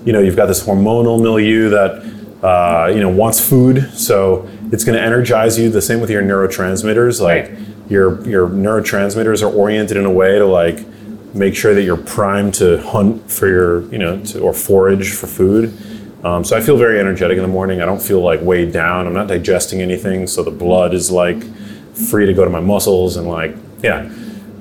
[0.06, 4.84] You know, you've got this hormonal milieu that uh, you know wants food, so it's
[4.84, 5.70] going to energize you.
[5.70, 7.60] The same with your neurotransmitters, like Right.
[7.90, 10.80] your your neurotransmitters are oriented in a way to like
[11.34, 15.28] make sure that you're primed to hunt for your you know to, or forage for
[15.28, 15.74] food.
[16.24, 17.82] Um, so I feel very energetic in the morning.
[17.82, 19.08] I don't feel like weighed down.
[19.08, 21.42] I'm not digesting anything, so the blood is like
[21.96, 24.10] free to go to my muscles and like yeah.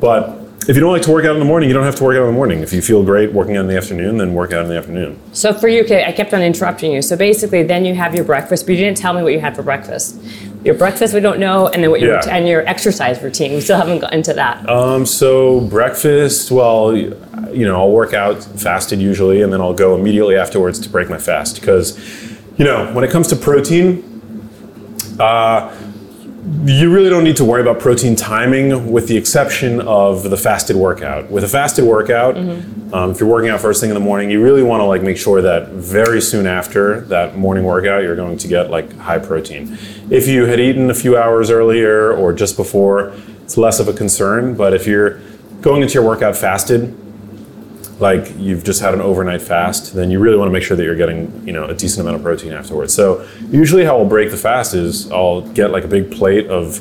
[0.00, 2.04] But if you don't like to work out in the morning, you don't have to
[2.04, 2.60] work out in the morning.
[2.60, 5.18] If you feel great working out in the afternoon, then work out in the afternoon.
[5.32, 7.00] So for you, I kept on interrupting you.
[7.00, 9.56] So basically, then you have your breakfast, but you didn't tell me what you had
[9.56, 10.20] for breakfast.
[10.62, 12.28] Your breakfast, we don't know, and then what your Yeah.
[12.36, 13.54] and your exercise routine.
[13.54, 14.68] We still haven't gotten into that.
[14.68, 17.16] Um, so breakfast, well, you
[17.66, 21.18] know, I'll work out fasted usually, and then I'll go immediately afterwards to break my
[21.18, 21.98] fast because,
[22.58, 24.04] you know, when it comes to protein,
[25.18, 25.70] uh,
[26.64, 30.74] you really don't need to worry about protein timing, with the exception of the fasted
[30.74, 31.30] workout.
[31.30, 32.36] With a fasted workout,
[32.94, 35.02] um, if you're working out first thing in the morning, you really want to like
[35.02, 39.18] make sure that very soon after that morning workout, you're going to get like high
[39.18, 39.76] protein.
[40.08, 43.12] If you had eaten a few hours earlier or just before,
[43.42, 44.54] it's less of a concern.
[44.56, 45.20] But if you're
[45.60, 46.96] going into your workout fasted,
[48.00, 50.84] like you've just had an overnight fast, then you really want to make sure that
[50.84, 52.94] you're getting, you know, a decent amount of protein afterwards.
[52.94, 56.80] So usually how I'll break the fast is I'll get like a big plate of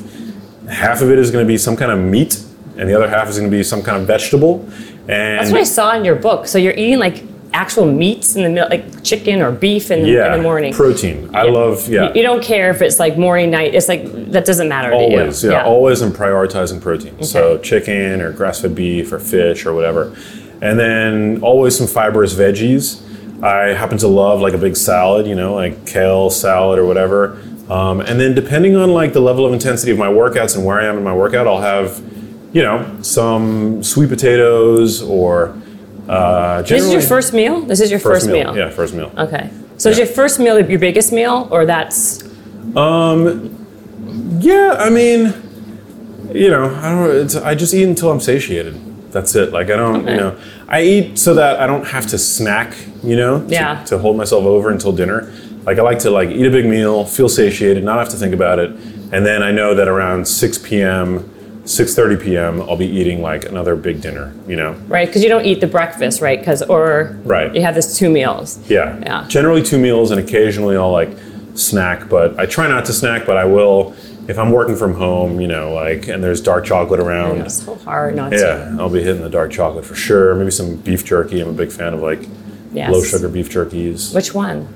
[0.68, 2.42] half of it is going to be some kind of meat
[2.76, 4.64] and the other half is going to be some kind of vegetable.
[5.08, 6.46] And That's what I saw in your book.
[6.46, 10.32] So you're eating like actual meats in the middle, like chicken or beef in, yeah,
[10.32, 10.72] in the morning.
[10.72, 11.34] protein.
[11.34, 12.12] I love yeah.
[12.14, 13.74] You, don't care if it's like morning, night.
[13.74, 15.52] It's like that doesn't matter Always, to you.
[15.52, 17.22] yeah, always I'm prioritizing protein.
[17.22, 20.16] So chicken or grass-fed beef or fish or whatever,
[20.60, 23.02] and then always some fibrous veggies.
[23.42, 27.40] I happen to love like a big salad, you know, like kale salad or whatever.
[27.70, 30.80] Um, and then depending on like the level of intensity of my workouts and where
[30.80, 32.02] I am in my workout, I'll have,
[32.52, 35.56] you know, some sweet potatoes or.
[36.08, 37.60] Uh, This is your first meal.
[37.60, 38.56] This is your first, meal.
[38.56, 39.12] Yeah, first meal.
[39.16, 39.48] Okay.
[39.76, 42.22] So is your first meal your biggest meal, or that's
[42.76, 43.56] Um.
[44.40, 45.32] Yeah, I mean,
[46.34, 47.16] you know, I don't.
[47.16, 48.74] It's, I just eat until I'm satiated.
[49.12, 49.52] That's it.
[49.52, 50.12] Like I don't, Okay.
[50.12, 50.36] you know,
[50.68, 52.74] I eat so that I don't have to snack.
[53.02, 53.82] You know, to, Yeah.
[53.86, 55.30] to hold myself over until dinner.
[55.66, 58.34] Like I like to like eat a big meal, feel satiated, not have to think
[58.34, 58.70] about it,
[59.12, 61.28] and then I know that around 6 p.m.,
[61.64, 64.32] 6:30 p.m., I'll be eating like another big dinner.
[64.46, 65.06] You know, right?
[65.06, 66.38] Because you don't eat the breakfast, right?
[66.38, 67.54] Because or Right.
[67.54, 68.58] you have this two meals.
[68.68, 68.96] Yeah.
[69.02, 69.24] Yeah.
[69.28, 71.10] Generally two meals, and occasionally I'll like
[71.54, 73.94] snack, but I try not to snack, but I will
[74.30, 75.40] if I'm working from home.
[75.40, 77.38] You know, like and there's dark chocolate around.
[77.42, 78.38] It's so hard not to.
[78.38, 80.34] Yeah, I'll be hitting the dark chocolate for sure.
[80.34, 81.40] Maybe some beef jerky.
[81.40, 82.26] I'm a big fan of like
[82.72, 82.92] Yes.
[82.92, 84.14] low sugar beef jerkies.
[84.14, 84.68] Which one?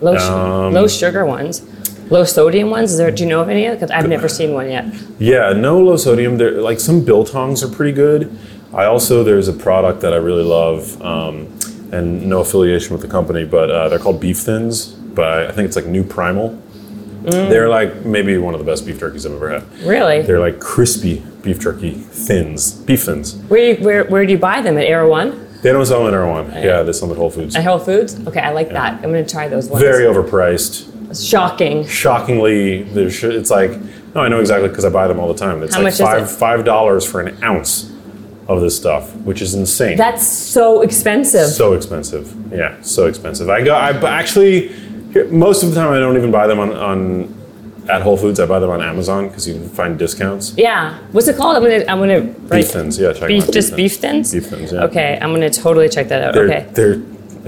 [0.00, 1.62] Low, Um, low sugar ones.
[2.08, 2.92] Low sodium ones.
[2.92, 3.10] Is there?
[3.10, 3.68] Do you know of any?
[3.68, 4.84] Because I've never seen one yet.
[5.18, 6.38] Yeah, no low sodium.
[6.38, 8.30] There, like some biltongs are pretty good.
[8.72, 11.48] I also there's a product that I really love, um,
[11.92, 14.86] and no affiliation with the company, but uh, they're called Beef Thins.
[14.86, 16.56] By I think it's like New Primal.
[17.22, 17.48] Mm.
[17.50, 19.78] They're like maybe one of the best beef turkeys I've ever had.
[19.82, 20.22] Really?
[20.22, 23.36] They're like crispy beef jerky thins, beef thins.
[23.48, 24.78] Where, you, where where do you buy them?
[24.78, 25.48] At Erewhon?
[25.62, 26.50] They don't sell them at in Erewhon.
[26.62, 27.54] Yeah, they sell them at Whole Foods.
[27.56, 28.26] At Whole Foods?
[28.26, 28.94] Okay, I like that.
[28.94, 29.82] I'm gonna try those ones.
[29.82, 30.86] Very overpriced.
[31.28, 31.84] shocking.
[31.86, 33.72] shockingly it's like
[34.14, 36.30] no i know exactly because i buy them all the time it's How like five
[36.30, 37.92] five dollars for an ounce
[38.46, 41.48] of this stuff which is insane That's so expensive.
[41.48, 44.68] so expensive yeah so expensive i go i actually
[45.12, 47.34] here- most of the time i don't even buy them on, on
[47.88, 50.98] at whole foods i buy them on amazon because you can find discounts yeah.
[51.12, 51.56] What's it called?
[51.56, 54.32] I'm gonna I'm gonna write beef thins yeah check them beef out, just beef thins.
[54.32, 56.34] beef thins yeah Okay, I'm gonna totally check that out.
[56.34, 56.96] they're, okay, they're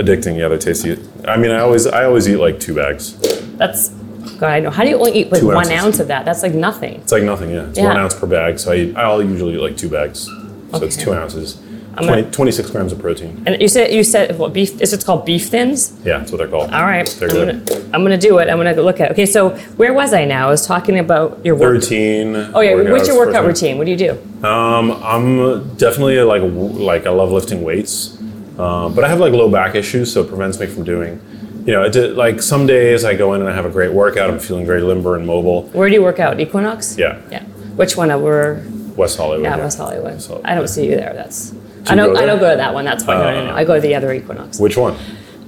[0.03, 0.97] addicting yeah they're tasty
[1.29, 3.17] i mean i always i always eat like two bags
[3.57, 3.91] that's
[4.39, 4.49] God.
[4.49, 4.71] I know.
[4.71, 6.25] How do you only eat like one ounce of that?
[6.25, 6.95] That's like nothing.
[7.01, 7.69] It's like nothing, yeah.
[7.69, 7.89] It's Yeah.
[7.89, 10.25] one ounce per bag, so I eat, I'll usually eat like two bags.
[10.27, 11.61] So it's two ounces.
[11.97, 13.43] I'm 20, gonna- 26 grams of protein.
[13.47, 14.81] And you said you said what beef?
[14.81, 15.93] Is it called beef thins?
[16.05, 16.71] Yeah, that's what they're called.
[16.73, 17.67] All right, They're I'm good.
[17.69, 18.49] gonna I'm gonna do it.
[18.49, 19.11] I'm gonna look at.
[19.11, 19.13] It.
[19.13, 20.49] Okay, so where was I now?
[20.49, 21.71] I was talking about your work.
[21.73, 22.35] routine.
[22.55, 23.77] Oh yeah, what's your workout routine?
[23.79, 24.13] What do you do?
[24.47, 26.43] Um, I'm definitely like
[26.91, 28.17] like I love lifting weights,
[28.59, 31.21] um, but I have like low back issues, so it prevents me from doing.
[31.67, 34.29] You know, did, like some days I go in and I have a great workout.
[34.31, 35.63] I'm feeling very limber and mobile.
[35.73, 36.41] Where do you work out?
[36.41, 36.97] Equinox.
[36.99, 37.45] Yeah, Yeah.
[37.77, 38.09] Which one?
[38.21, 38.63] We're
[38.97, 39.45] West Hollywood.
[39.45, 40.21] yeah, West Hollywood.
[40.21, 41.13] So- I don't see you there.
[41.15, 41.53] That's.
[41.87, 42.15] I don't.
[42.15, 42.85] go I don't go to that one.
[42.85, 43.19] That's fine.
[43.19, 43.53] no, no, no.
[43.53, 44.59] Uh, I go to the other Equinox.
[44.61, 44.97] Which one?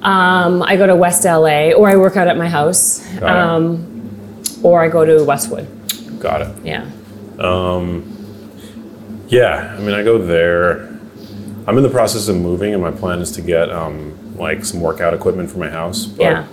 [0.02, 4.82] Um, I go to West LA, or I work out at my house, um, or
[4.82, 5.66] I go to Westwood.
[6.20, 6.48] Got it.
[6.64, 6.90] Yeah.
[9.28, 10.88] Yeah, I mean, I go there.
[11.66, 14.80] I'm in the process of moving, and my plan is to get um, like some
[14.80, 16.06] workout equipment for my house.
[16.06, 16.46] But Yeah.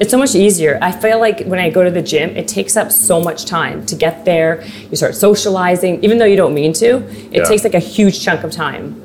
[0.00, 0.78] It's so much easier.
[0.80, 3.84] I feel like when I go to the gym, it takes up so much time
[3.86, 4.64] to get there.
[4.90, 6.96] You start socializing, even though you don't mean to.
[7.30, 7.44] It Yeah.
[7.44, 8.96] takes like a huge chunk of time.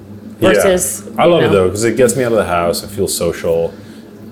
[0.45, 0.63] Yeah.
[0.63, 2.83] Versus, I you love it though because it gets me out of the house.
[2.83, 3.73] I feel social.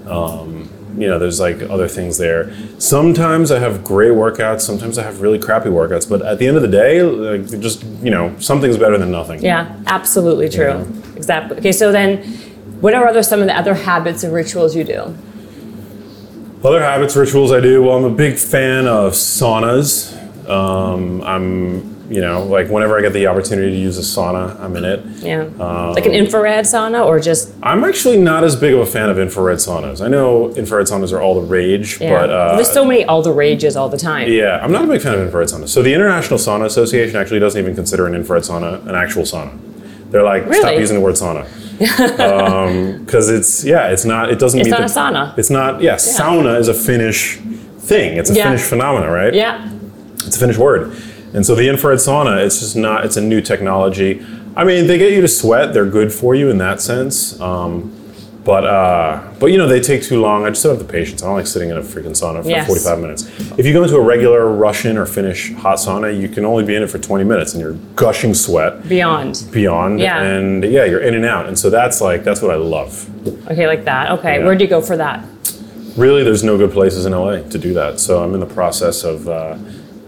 [0.08, 2.54] Um, you know, there's like other things there.
[2.78, 4.62] Sometimes I have great workouts.
[4.62, 6.08] Sometimes I have really crappy workouts.
[6.08, 9.42] But at the end of the day, like just you know, something's better than nothing.
[9.42, 10.68] Yeah, absolutely true.
[10.68, 11.16] Yeah.
[11.16, 11.58] Exactly.
[11.58, 12.18] Okay, so then,
[12.82, 15.16] what are other some of the other habits and rituals you do?
[16.64, 17.84] Other habits, rituals I do.
[17.84, 20.14] Well, I'm a big fan of saunas.
[20.50, 24.76] Um, I'm you know, like whenever I get the opportunity to use a sauna, I'm
[24.76, 25.00] in it.
[25.32, 25.44] Yeah.
[25.98, 29.18] like an infrared sauna or just I'm actually not as big of a fan of
[29.18, 30.00] infrared saunas.
[30.06, 32.12] I know infrared saunas are all the rage, yeah.
[32.16, 34.28] but uh, There's so many all the rages all the time.
[34.32, 35.70] yeah, I'm not a big fan of infrared saunas.
[35.70, 39.52] So the International Sauna Association actually doesn't even consider an infrared sauna an actual sauna.
[40.12, 41.48] They're like, stop using the word sauna.
[43.04, 45.38] Because it's, yeah, it's not, it doesn't It's meet not the, a sauna.
[45.38, 47.38] It's not, yeah, sauna is a Finnish
[47.80, 48.18] thing.
[48.18, 48.44] It's a Yeah.
[48.46, 49.34] Finnish phenomena, right?
[49.34, 49.70] Yeah.
[50.28, 50.96] It's a Finnish word.
[51.34, 54.24] And so the infrared sauna, it's just not, it's a new technology.
[54.56, 55.74] I mean, they get you to sweat.
[55.74, 57.40] They're good for you in that sense.
[57.42, 57.92] Um,
[58.44, 60.46] but, uh, but you know, they take too long.
[60.46, 61.24] I just don't have the patience.
[61.24, 62.68] I don't like sitting in a freaking sauna for Yes.
[62.68, 63.24] 45 minutes.
[63.58, 66.76] If you go into a regular Russian or Finnish hot sauna, you can only be
[66.76, 69.46] in it for 20 minutes and you're gushing sweat Beyond.
[69.52, 70.00] beyond.
[70.02, 70.22] Yeah.
[70.22, 71.48] And yeah, you're in and out.
[71.48, 73.10] And so that's like, that's what I love.
[73.50, 74.12] Okay, like that.
[74.12, 74.40] Okay.
[74.40, 74.46] Yeah.
[74.46, 75.26] Where'd you go for that?
[75.96, 78.00] Really, there's no good places in LA to do that.
[78.00, 79.58] So I'm in the process of uh,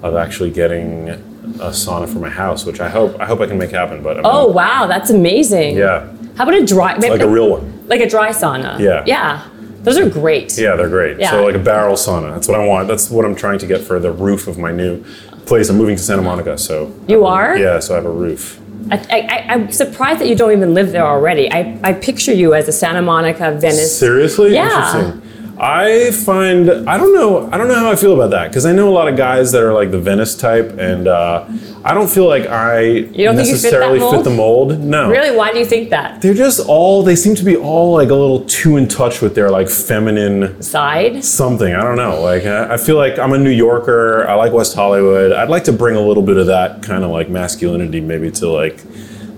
[0.06, 3.58] of actually getting a sauna for my house, which I hope I hope I can
[3.58, 4.04] make happen.
[4.04, 5.76] But I'm Oh wow, that's amazing.
[5.78, 7.88] yeah, How about a dry like a real one.
[7.88, 8.80] like a dry sauna?
[8.80, 9.04] Yeah.
[9.06, 9.48] Yeah.
[9.84, 10.58] Those are great.
[10.58, 11.20] Yeah, they're great.
[11.20, 11.30] Yeah.
[11.32, 12.34] So like a barrel sauna.
[12.34, 12.88] That's what I want.
[12.88, 15.04] That's what I'm trying to get for the roof of my new
[15.46, 15.70] place.
[15.70, 17.58] I'm moving to Santa Monica, so You are?
[17.58, 17.80] yeah.
[17.80, 18.60] So I have a roof.
[18.92, 21.52] I, I, I'm surprised that you don't even live there already.
[21.52, 23.98] I, I picture you as a Santa Monica, Venice.
[23.98, 24.54] Seriously?
[24.54, 24.66] Yeah.
[24.66, 25.25] Interesting.
[25.58, 28.74] I find I don't know I don't know how I feel about that because I
[28.74, 31.46] know a lot of guys that are like the Venice type, and uh,
[31.84, 34.26] I don't feel like I you don't think you fit that necessarily mold?
[34.26, 34.80] the mold.
[34.80, 35.36] No, Really?
[35.36, 36.22] Why do you think that?
[36.22, 39.34] they're just all they seem to be all like a little too in touch with
[39.34, 41.24] their like feminine Side?
[41.24, 41.74] something.
[41.74, 42.22] I don't know.
[42.22, 44.28] Like I I feel like I'm a New Yorker.
[44.28, 45.32] I like West Hollywood.
[45.32, 48.50] I'd like to bring a little bit of that kind of like masculinity maybe to
[48.50, 48.82] like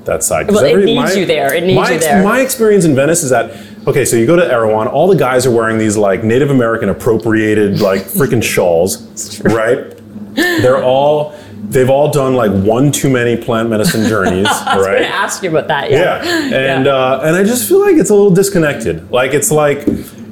[0.06, 0.50] that side.
[0.50, 1.54] Well, it needs you there.
[1.54, 2.24] It needs my, you there.
[2.24, 3.52] My experience in Venice is that
[3.88, 4.06] okay.
[4.06, 7.80] So you go to Erewhon, all the guys are wearing these like Native American appropriated
[7.82, 9.94] like freaking shawls, right?
[10.36, 11.36] They're all
[11.70, 14.92] they've all done like one too many plant medicine journeys, I was right?
[15.00, 15.90] going to ask you about that.
[15.92, 16.24] Yeah.
[16.24, 16.42] Yeah,
[16.76, 16.94] and Yeah.
[16.94, 19.10] Uh, and I just feel like it's a little disconnected.
[19.12, 19.84] Like it's like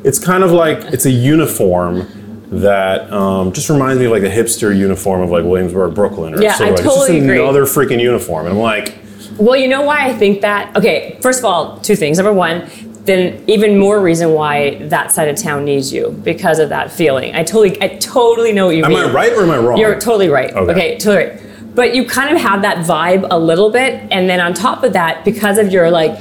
[0.04, 2.08] it's kind of like it's a uniform
[2.52, 6.42] that um, just reminds me of like a hipster uniform of like Williamsburg, Brooklyn, or
[6.42, 7.40] Yeah, so I like, it's totally just agree.
[7.42, 8.46] another freaking uniform.
[8.46, 8.96] And I'm like,
[9.38, 10.76] Well, you know why I think that?
[10.76, 12.18] Okay, first of all, two things.
[12.18, 12.70] Number one,
[13.06, 17.36] then even more reason why that side of town needs you because of that feeling.
[17.36, 19.00] I totally, I totally know what you am mean.
[19.00, 19.78] Am I right or am I wrong?
[19.78, 20.52] You're totally right.
[20.52, 20.72] Okay.
[20.72, 20.98] Okay.
[20.98, 21.42] totally right.
[21.76, 24.94] But you kind of have that vibe a little bit, and then on top of
[24.94, 26.18] that, because of your like,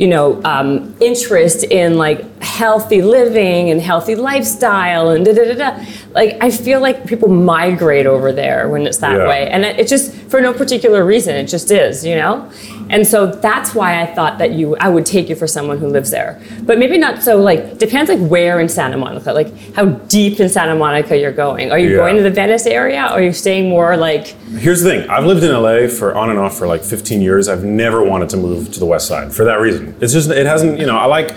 [0.00, 5.54] you know, um, interest in like healthy living and healthy lifestyle and da da da
[5.54, 5.84] da.
[6.14, 9.28] Like I feel like people migrate over there when it's that Yeah.
[9.28, 11.36] way, and it, it just for no particular reason.
[11.36, 12.50] It just is, you know.
[12.94, 15.88] And so that's why I thought that you, I would take you for someone who
[15.88, 17.32] lives there, but maybe not so.
[17.50, 21.72] Like depends like where in Santa Monica, like how deep in Santa Monica you're going.
[21.72, 21.96] Are you Yeah.
[21.96, 23.02] going to the Venice area?
[23.10, 24.28] Or are you staying more like
[24.58, 25.10] Here's the thing.
[25.10, 27.48] I've lived in LA for on and off for like 15 years.
[27.48, 29.96] I've never wanted to move to the West Side for that reason.
[30.00, 30.78] It's just it hasn't.
[30.78, 31.34] You know, I like.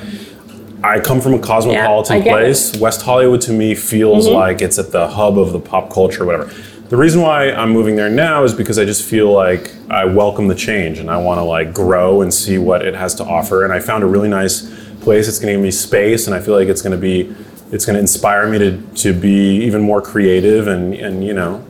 [0.83, 2.29] I come from a cosmopolitan I get it.
[2.29, 2.37] Mm-hmm.
[2.37, 2.79] place.
[2.79, 6.51] West Hollywood to me feels like it's at the hub of the pop culture, whatever.
[6.89, 10.47] The reason why I'm moving there now is because I just feel like I welcome
[10.47, 13.65] the change and I want to like grow and see what it has to offer.
[13.65, 15.27] And I found a really nice place.
[15.27, 17.35] It's going to give me space, and I feel like it's going to be,
[17.73, 21.65] it's going to inspire me to to be even more creative and and you know,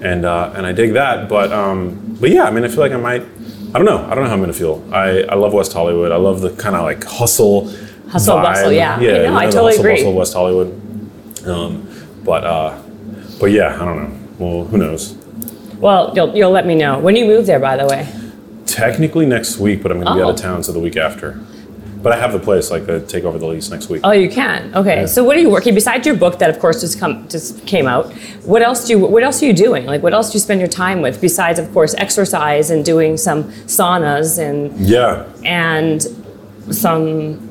[0.00, 1.28] and uh, and I dig that.
[1.28, 3.22] But um, but yeah, I mean, I feel like I might.
[3.74, 4.06] I don't know.
[4.06, 4.88] I don't know how I'm going to feel.
[4.92, 6.12] I, I love West Hollywood.
[6.12, 7.68] I love the kind of like hustle.
[8.08, 8.42] Hustle, vibe.
[8.44, 9.00] bustle, yeah.
[9.00, 9.94] Yeah, I know, I the totally hustle, agree.
[9.96, 11.46] bustle of West Hollywood.
[11.48, 11.88] Um,
[12.24, 12.80] but uh,
[13.40, 14.25] but yeah, I don't know.
[14.38, 15.14] Well, who knows?
[15.78, 16.98] Well, you'll, you'll let me know.
[16.98, 18.06] When do you move there, by the way.
[18.66, 20.42] Technically next week, but I'm going to be out of Oh.
[20.42, 21.40] town, so the week after.
[22.02, 24.02] But I have the place, like, to take over the lease next week.
[24.04, 24.72] Oh, you can.
[24.76, 25.06] Okay.
[25.06, 27.86] So what are you working besides your book that, of course, just come just came
[27.88, 28.12] out?
[28.44, 29.86] What else do you What else are you doing?
[29.86, 33.16] Like, what else do you spend your time with besides, of course, exercise and doing
[33.16, 36.02] some saunas and Yeah, and
[36.70, 37.45] some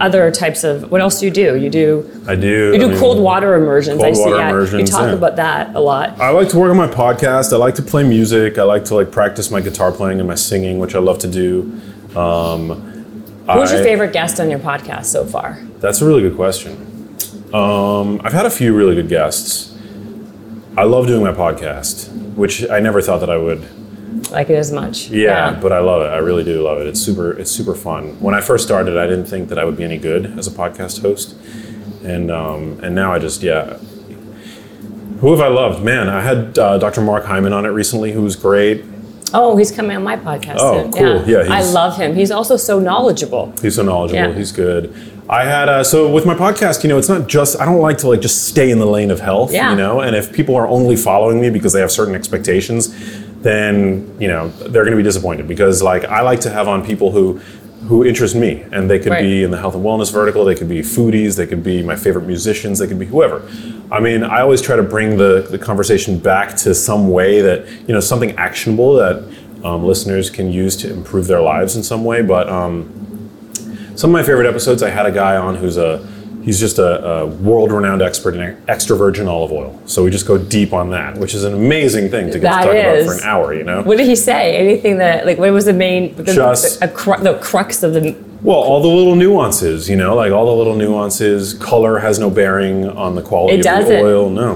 [0.00, 0.90] other types of?
[0.90, 1.56] What else do you do?
[1.56, 2.68] You do I do.
[2.68, 4.02] you I do mean, cold water immersions.
[4.02, 4.32] I cold see.
[4.32, 5.12] water yeah, you talk yeah.
[5.12, 6.18] about that a lot.
[6.20, 7.52] I like to work on my podcast.
[7.52, 8.58] I like to play music.
[8.58, 11.28] I like to like practice my guitar playing and my singing, which I love to
[11.28, 11.80] do.
[12.16, 12.84] Um,
[13.50, 15.58] Who's your favorite guest on your podcast so far?
[15.78, 16.84] That's a really good question.
[17.54, 19.74] Um, I've had a few really good guests.
[20.76, 23.66] I love doing my podcast, which I never thought that I would.
[24.30, 25.08] Like it as much?
[25.08, 26.06] Yeah, but I love it.
[26.06, 26.86] I really do love it.
[26.86, 27.32] It's super.
[27.32, 28.20] It's super fun.
[28.20, 30.50] When I first started, I didn't think that I would be any good as a
[30.50, 31.34] podcast host,
[32.04, 33.78] and um, and now I just yeah.
[35.20, 35.82] Who have I loved?
[35.82, 37.00] Man, I had uh, Dr.
[37.00, 38.84] Mark Hyman on it recently, who was great.
[39.34, 40.56] Oh, he's coming on my podcast.
[40.58, 40.92] Oh, soon.
[40.92, 41.28] cool.
[41.28, 42.14] Yeah, I he's- love him.
[42.14, 43.52] He's also so knowledgeable.
[43.60, 44.30] He's so knowledgeable.
[44.30, 44.32] Yeah.
[44.34, 44.94] He's good.
[45.28, 47.98] I had uh, so with my podcast, you know, it's not just I don't like
[47.98, 49.70] to like just stay in the lane of health, Yeah.
[49.72, 50.00] you know.
[50.00, 52.94] And if people are only following me because they have certain expectations,
[53.42, 56.84] then you know they're going to be disappointed because like I like to have on
[56.84, 57.40] people who
[57.86, 59.22] who interest me, and they could Right.
[59.22, 60.44] be in the health and wellness vertical.
[60.44, 61.36] They could be foodies.
[61.36, 62.80] They could be my favorite musicians.
[62.80, 63.40] They could be whoever.
[63.92, 67.66] I mean, I always try to bring the the conversation back to some way that
[67.86, 69.22] you know something actionable that
[69.64, 72.20] um, listeners can use to improve their lives in some way.
[72.22, 72.90] But um,
[73.94, 75.98] some of my favorite episodes, I had a guy on who's a
[76.48, 79.78] he's just a, a world-renowned expert in extra virgin olive oil.
[79.84, 82.60] So we just go deep on that, which is an amazing thing to get That
[82.62, 83.04] to talk is.
[83.04, 83.52] about for an hour.
[83.52, 83.82] You know.
[83.82, 84.56] What did he say?
[84.56, 87.92] Anything that like what was the main the, Just- the, a cru- the crux of
[87.92, 91.52] the Well, all the little nuances, you know, like all the little nuances.
[91.52, 94.30] Color has no bearing on the quality It of the oil.
[94.30, 94.54] No.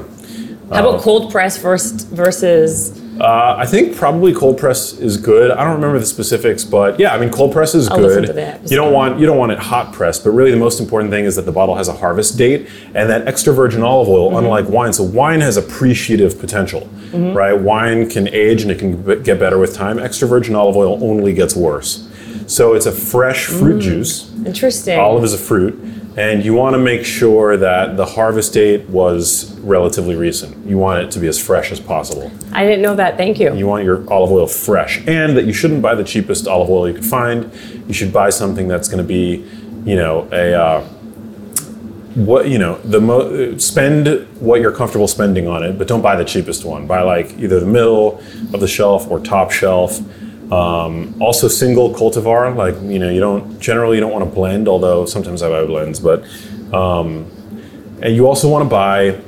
[0.72, 5.50] how about uh, cold press first versus Uh, I think probably cold press is good.
[5.50, 8.28] I don't remember the specifics, but yeah, I mean cold press is I'll good.
[8.70, 11.24] You don't want you don't want it hot pressed, but really the most important thing
[11.26, 14.38] is that the bottle has a harvest date and that extra virgin olive oil, Mm-hmm.
[14.38, 16.80] unlike wine, so wine has appreciative potential,
[17.12, 17.36] Mm-hmm.
[17.36, 17.52] right?
[17.52, 19.98] Wine can age and it can get better with time.
[19.98, 22.08] Extra virgin olive oil only gets worse.
[22.46, 23.82] So it's a fresh fruit Mm.
[23.82, 24.30] juice.
[24.46, 24.98] interesting?
[24.98, 25.78] Olive is a fruit,
[26.16, 30.66] and you want to make sure that the harvest date was relatively recent.
[30.66, 32.30] You want it to be as fresh as possible.
[32.52, 33.16] I didn't know that.
[33.16, 33.54] Thank you.
[33.54, 36.88] You want your olive oil fresh, and that you shouldn't buy the cheapest olive oil
[36.88, 37.50] you could find.
[37.86, 39.44] You should buy something that's going to be,
[39.84, 40.88] you know, a uh,
[42.14, 46.16] what you know the mo- spend what you're comfortable spending on it, but don't buy
[46.16, 46.86] the cheapest one.
[46.86, 48.18] Buy like either the middle
[48.52, 50.00] of the shelf or top shelf.
[50.52, 52.54] Um, also, single cultivar.
[52.54, 55.64] Like you know, you don't generally you don't want to blend, although sometimes I buy
[55.64, 55.98] blends.
[56.00, 56.24] But
[56.74, 57.26] um,
[58.02, 59.20] and you also want to buy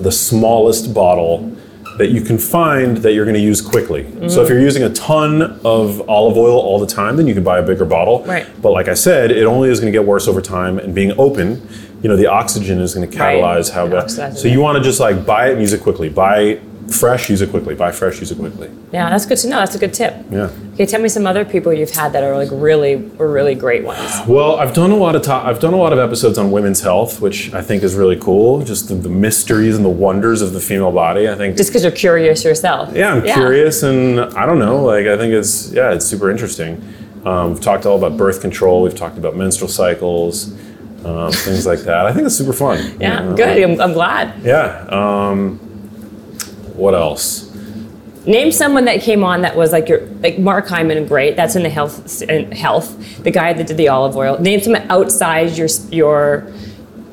[0.00, 1.52] the smallest bottle
[1.98, 4.04] that you can find that you're going to use quickly.
[4.28, 7.42] So if you're using a ton of olive oil all the time, then you can
[7.42, 8.22] buy a bigger bottle.
[8.24, 8.46] Right.
[8.60, 10.78] But like I said, it only is going to get worse over time.
[10.78, 11.66] And being open,
[12.02, 13.36] you know, the oxygen is going to Right.
[13.40, 14.04] catalyze how It bad.
[14.04, 16.10] oxidizes So you want to just like buy it and use it quickly.
[16.10, 16.58] Buy
[16.88, 17.74] fresh, use it quickly.
[17.74, 18.70] Buy fresh, use it quickly.
[18.92, 19.56] Yeah, that's good to know.
[19.58, 20.14] That's a good tip.
[20.30, 20.50] Yeah.
[20.74, 23.98] Okay, tell me some other people you've had that are like really really great ones.
[24.28, 26.80] Well, I've done a lot of to- I've done a lot of episodes on women's
[26.82, 28.62] health, which I think is really cool.
[28.62, 31.28] Just the, the mysteries and the wonders of the female body.
[31.28, 32.94] I think Just because you're curious yourself.
[32.94, 34.82] Yeah, I'm curious, and I don't know.
[34.84, 36.82] Like, I think it's yeah, it's super interesting.
[37.24, 38.82] Um, we've talked all about birth control.
[38.82, 40.52] We've talked about menstrual cycles,
[41.04, 42.06] um, things like that.
[42.06, 42.78] I think it's super fun.
[43.00, 43.36] Yeah, You know?
[43.36, 43.62] good.
[43.64, 44.40] I'm, I'm glad.
[44.44, 44.86] Yeah.
[44.88, 45.58] Um,
[46.76, 47.52] what else?
[48.26, 51.36] Name someone that came on that was like your like Mark Hyman, great.
[51.36, 53.22] That's in the health in health.
[53.22, 54.38] The guy that did the olive oil.
[54.38, 56.52] Name someone outside your your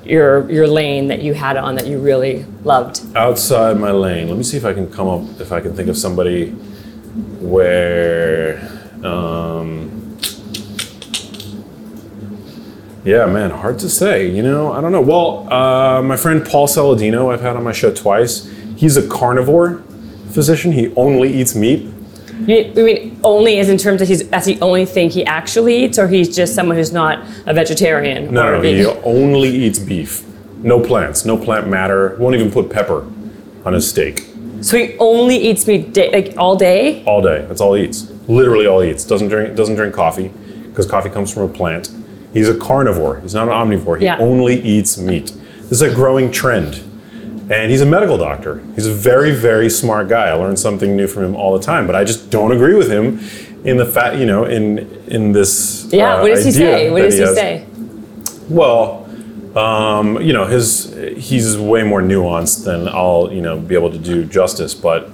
[0.04, 3.02] your your lane that you had on that you really loved.
[3.16, 4.28] Outside my lane.
[4.28, 5.40] Let me see if I can come up.
[5.40, 6.50] If I can think of somebody
[7.40, 8.70] where.
[9.04, 10.18] Um,
[13.06, 14.30] yeah, man, hard to say.
[14.30, 15.02] You know, I don't know.
[15.02, 18.50] Well, uh, my friend Paul Saladino, I've had on my show twice.
[18.84, 19.82] He's a carnivore
[20.32, 20.74] physician.
[20.74, 21.90] He only eats meat.
[22.46, 25.86] You, I mean, only as in terms of he's that's the only thing he actually
[25.86, 28.34] eats, or he's just someone who's not a vegetarian.
[28.34, 30.26] No, or no, he only eats beef.
[30.58, 32.18] No plants, no plant matter.
[32.20, 33.10] Won't even put pepper
[33.64, 34.28] on his steak
[34.60, 37.06] So he only eats meat day, like all day.
[37.06, 37.46] all day.
[37.48, 38.12] That's all he eats.
[38.28, 39.06] Literally all he eats.
[39.06, 40.28] Doesn't drink doesn't drink coffee
[40.68, 41.90] because coffee comes from a plant.
[42.34, 43.22] He's a carnivore.
[43.22, 44.00] He's not an omnivore.
[44.00, 44.18] He Yeah.
[44.18, 45.32] only eats meat.
[45.70, 46.82] This is a growing trend.
[47.50, 48.64] And he's a medical doctor.
[48.76, 50.30] He's a very, very smart guy.
[50.30, 52.90] I learn something new from him all the time, but I just don't agree with
[52.90, 53.20] him
[53.66, 55.90] in the fact, you know, in in this.
[55.92, 56.16] Yeah.
[56.16, 56.90] uh, what does he say?
[56.90, 57.36] What does he has.
[57.36, 57.66] say?
[58.50, 59.04] Well,
[59.58, 63.98] um, you know, his he's way more nuanced than I'll you know be able to
[63.98, 64.74] do justice.
[64.74, 65.10] But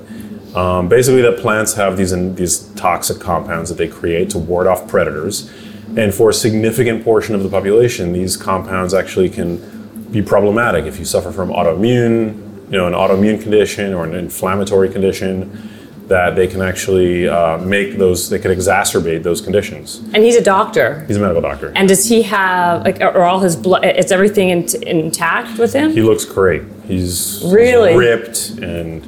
[0.55, 4.87] um, basically, that plants have these these toxic compounds that they create to ward off
[4.87, 5.51] predators,
[5.97, 9.78] and for a significant portion of the population, these compounds actually can
[10.11, 12.35] be problematic if you suffer from autoimmune,
[12.71, 15.69] you know, an autoimmune condition or an inflammatory condition.
[16.07, 19.97] That they can actually uh, make those, they can exacerbate those conditions.
[20.11, 21.05] And he's a doctor.
[21.05, 21.71] He's a medical doctor.
[21.75, 23.85] And does he have like are all his blood?
[23.85, 25.91] Is everything in, intact with him?
[25.91, 26.63] He looks great.
[26.87, 27.95] He's he's Really?
[27.95, 29.05] ripped and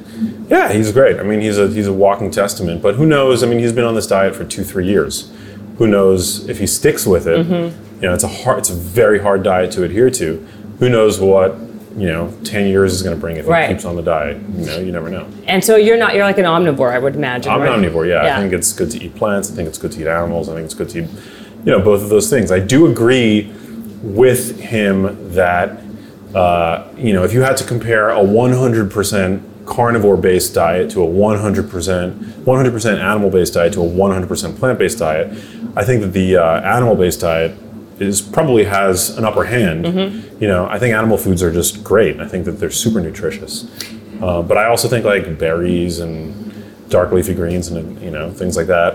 [0.48, 1.18] yeah, he's great.
[1.18, 2.82] I mean, he's a he's a walking testament.
[2.82, 3.42] But who knows?
[3.42, 5.28] I mean, he's been on this diet for two three years.
[5.78, 7.44] Who knows if he sticks with it?
[7.44, 8.00] Mm-hmm.
[8.00, 10.46] You know, it's a hard, it's a very hard diet to adhere to.
[10.82, 11.56] Who knows what
[11.96, 13.68] you know ten years is going to bring if Right.
[13.68, 14.38] he keeps on the diet?
[14.56, 15.28] You know, you never know.
[15.46, 16.16] and so you're not.
[16.16, 17.52] You're like an omnivore, I would imagine.
[17.52, 17.72] I'm right?
[17.72, 18.08] an omnivore.
[18.08, 19.48] Yeah, I think it's good to eat plants.
[19.52, 20.48] I think it's good to eat animals.
[20.48, 21.10] I think it's good to eat,
[21.64, 22.50] you know, both of those things.
[22.50, 23.52] I do agree
[24.02, 25.80] with him that,
[26.34, 32.12] uh, you know, if you had to compare a 100% carnivore-based diet to a 100%
[32.44, 35.28] 100% animal-based diet to a 100% plant-based diet,
[35.76, 37.52] I think that the uh, animal-based diet
[38.02, 39.86] is probably has an upper hand.
[40.40, 42.20] You know, I think animal foods are just great.
[42.20, 43.66] I think that they're super nutritious.
[44.20, 46.34] Uh, but I also think like berries and
[46.88, 48.94] dark leafy greens and you know things like that.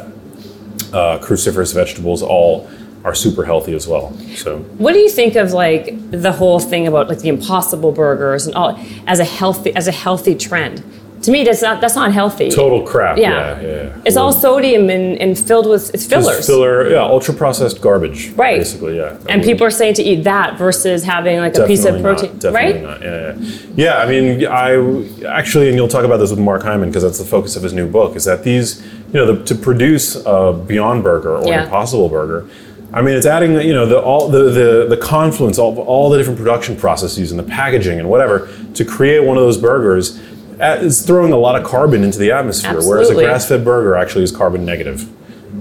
[0.93, 2.69] Uh, cruciferous vegetables all
[3.03, 4.13] are super healthy as well.
[4.35, 8.45] So What do you think of like the whole thing about like the impossible burgers
[8.47, 10.83] and all as a healthy as a healthy trend?
[11.23, 12.49] To me, that's not that's not healthy.
[12.49, 13.17] total crap.
[13.17, 13.59] Yeah.
[13.59, 14.01] Yeah, yeah.
[14.05, 16.45] It's all sodium and, and filled with it's fillers.
[16.45, 18.29] filler, yeah, ultra processed garbage.
[18.29, 18.59] Right.
[18.59, 19.17] Basically, yeah.
[19.27, 22.31] and people are saying to eat that versus having like a piece of Definitely protein,
[22.33, 22.83] not, definitely right?
[22.83, 23.01] Not.
[23.01, 23.73] Yeah, yeah.
[23.75, 27.17] yeah, I mean, I actually, and you'll talk about this with Mark Hyman because that's
[27.17, 28.15] the focus of his new book.
[28.15, 31.59] Is that these, you know, the, to produce a Beyond Burger or Yeah.
[31.59, 32.47] an Impossible Burger,
[32.93, 36.17] I mean, it's adding, you know, the all the the, the confluence, all, all the
[36.17, 40.19] different production processes and the packaging and whatever to create one of those burgers.
[40.59, 44.23] Uh, Is throwing a lot of carbon into the atmosphere, whereas a grass-fed burger actually
[44.23, 45.07] is carbon negative.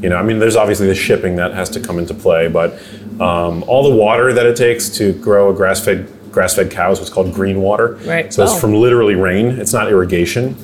[0.03, 2.73] You know, I mean, there's obviously the shipping that has to come into play, but
[3.21, 7.11] um, all the water that it takes to grow a grass-fed grass-fed cow is what's
[7.11, 7.99] called green water.
[8.05, 8.31] Right.
[8.33, 8.47] So Oh.
[8.47, 9.47] it's from literally rain.
[9.59, 10.55] It's not irrigation.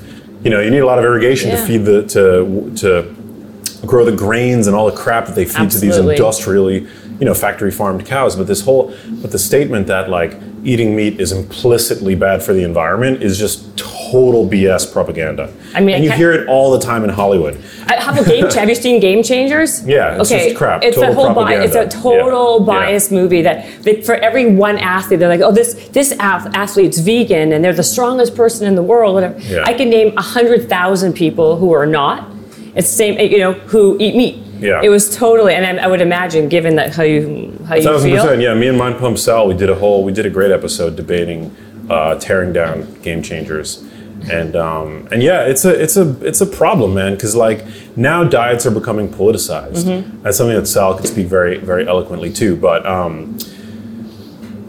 [0.45, 1.57] You know, you need a lot of irrigation Yeah.
[1.57, 5.71] to feed the to to grow the grains and all the crap that they feed
[5.71, 6.87] to these industrially,
[7.23, 8.35] you know, factory farmed cows.
[8.35, 8.93] But this whole,
[9.23, 13.79] but the statement that like eating meat is implicitly bad for the environment is just
[13.79, 15.55] total BS propaganda.
[15.73, 17.61] I mean, and you hear it all the time in Hollywood.
[17.87, 18.45] How about game?
[18.51, 19.87] have you seen Game Changers?
[19.87, 20.83] Yeah, it's okay, just crap.
[20.83, 21.77] It's a Total whole bias.
[21.77, 22.81] It's a total Yeah, yeah.
[22.87, 26.99] bias movie that they, for every one athlete, they're like, oh, this this ath- athlete's
[26.99, 29.15] vegan and they're the strongest person in the world.
[29.15, 29.39] Whatever.
[29.39, 29.63] Yeah.
[29.65, 32.33] I can name a hundred thousand people who are not.
[32.75, 34.42] It's the same, you know, who eat meat.
[34.63, 34.81] Yeah.
[34.83, 38.11] It was totally, and I, I would imagine, given that how you how you Thousand
[38.11, 38.23] feel.
[38.23, 38.55] percent, yeah.
[38.55, 41.55] Me and Mind Pump Sal, we did a whole, we did a great episode debating
[41.91, 43.85] uh, tearing down game changers,
[44.31, 47.15] and um, and yeah, it's a it's a it's a problem, man.
[47.15, 47.65] Because like
[47.97, 49.85] now diets are becoming politicized.
[49.85, 50.23] Mm-hmm.
[50.23, 53.37] That's something that Sal could speak very very eloquently too, But um,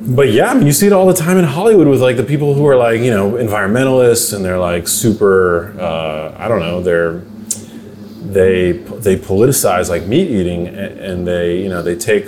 [0.06, 2.24] but yeah, I mean, you see it all the time in Hollywood with like the
[2.24, 6.82] people who are like you know environmentalists and they're like super, uh, I don't know,
[6.82, 7.22] they're
[8.32, 12.28] they they politicize like meat eating and they you know they take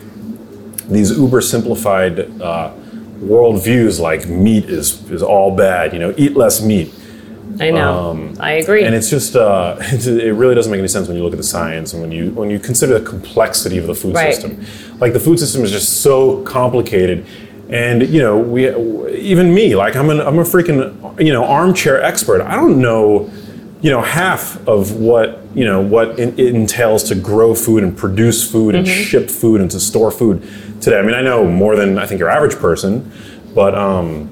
[0.90, 2.72] these uber simplified uh,
[3.20, 6.94] worldviews like meat is is all bad you know eat less meat
[7.58, 8.34] I know.
[8.42, 8.82] I agree.
[8.82, 11.38] um, and it's just uh, it really doesn't make any sense when you look at
[11.38, 14.34] the science and when you when you consider the complexity of the food Right.
[14.34, 14.66] system
[15.00, 17.26] like the food system is just so complicated
[17.70, 18.70] and you know we
[19.16, 23.30] even me like i'm an i'm a freaking you know armchair expert i don't know
[23.86, 28.50] you know half of what you know what it, entails to grow food and produce
[28.52, 30.42] food and ship food and to store food
[30.82, 33.12] today i mean i know more than i think your average person
[33.54, 34.28] but um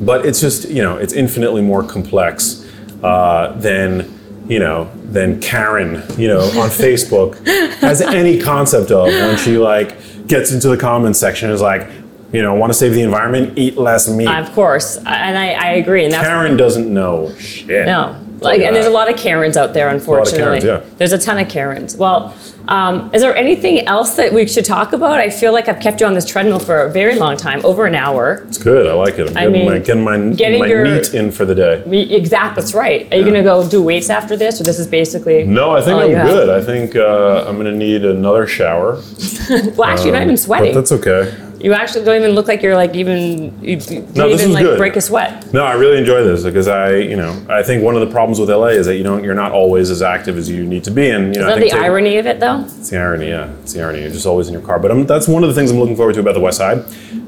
[0.00, 2.64] but it's just you know it's infinitely more complex
[3.02, 4.08] uh, than
[4.46, 7.44] you know than Karen you know on Facebook
[7.80, 9.96] has any concept of when she like
[10.28, 11.90] gets into the comments section and is like
[12.32, 15.70] you know want to save the environment eat less meat of course, and I, I
[15.72, 16.04] agree.
[16.04, 18.29] And that's Karen doesn't know shit No.
[18.40, 20.60] Like, and there's a lot of Karens out there, unfortunately.
[20.60, 20.80] Karens, yeah.
[20.96, 21.96] There's a ton of Karens.
[21.96, 22.34] Well,
[22.68, 25.18] um, is there anything else that we should talk about?
[25.18, 27.86] I feel like I've kept you on this treadmill for a very long time, over
[27.86, 28.44] an hour.
[28.48, 30.84] it's good I like it I'm I getting, mean, my, getting my, getting my your-
[30.84, 33.12] meat in for the day Me- Exact, that's right.
[33.12, 35.44] Are you going to go do weights after this, or this is basically?
[35.44, 36.26] no I think I'm you have?
[36.28, 38.94] good I think uh, I'm gonna need another shower
[39.50, 40.74] Well, actually, you're not even but sweating.
[40.74, 43.62] that's okay You actually don't even look like you're like even.
[43.62, 44.78] You, No, this even is like good.
[44.78, 45.52] break a sweat.
[45.52, 48.40] No, I really enjoy this because I, you know, I think one of the problems
[48.40, 50.90] with LA is that you don't, you're not always as active as you need to
[50.90, 52.60] be, and you know, Is I that the take- irony of it, though?
[52.64, 54.00] It's the irony, yeah, it's the irony.
[54.00, 55.96] You're just always in your car, but i that's one of the things I'm looking
[55.96, 56.82] forward to about the West Side,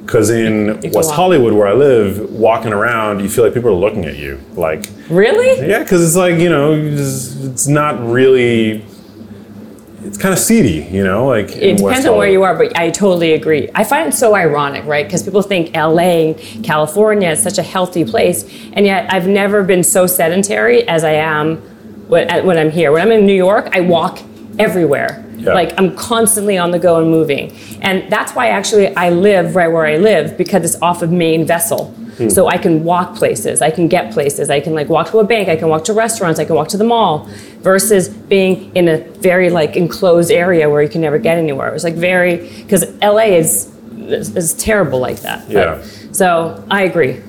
[0.06, 1.14] because in West walk.
[1.14, 4.86] Hollywood, where I live, walking around, you feel like people are looking at you, like,
[5.10, 5.68] Really?
[5.68, 8.86] yeah, because it's like you know, it's not really.
[10.04, 12.90] It's kind of seedy, you know, like It depends on where you are, but I
[12.90, 13.70] totally agree.
[13.74, 15.06] I find it so ironic, right?
[15.06, 19.84] Because people think LA, California is such a healthy place, and yet I've never been
[19.84, 21.58] so sedentary as I am
[22.08, 22.90] when, when I'm here.
[22.90, 24.18] When I'm in New York, I walk
[24.58, 25.24] everywhere.
[25.36, 25.54] Yeah.
[25.54, 27.52] Like I'm constantly on the go and moving.
[27.80, 31.46] And that's why actually I live right where I live because it's off of main
[31.46, 31.94] vessel.
[32.30, 35.24] So I can walk places, I can get places, I can like walk to a
[35.24, 37.28] bank, I can walk to restaurants, I can walk to the mall,
[37.60, 41.68] versus being in a very like enclosed area where you can never get anywhere.
[41.68, 45.46] It was like very because LA is, is is terrible like that.
[45.46, 45.82] But- Yeah.
[46.12, 47.20] so I agree.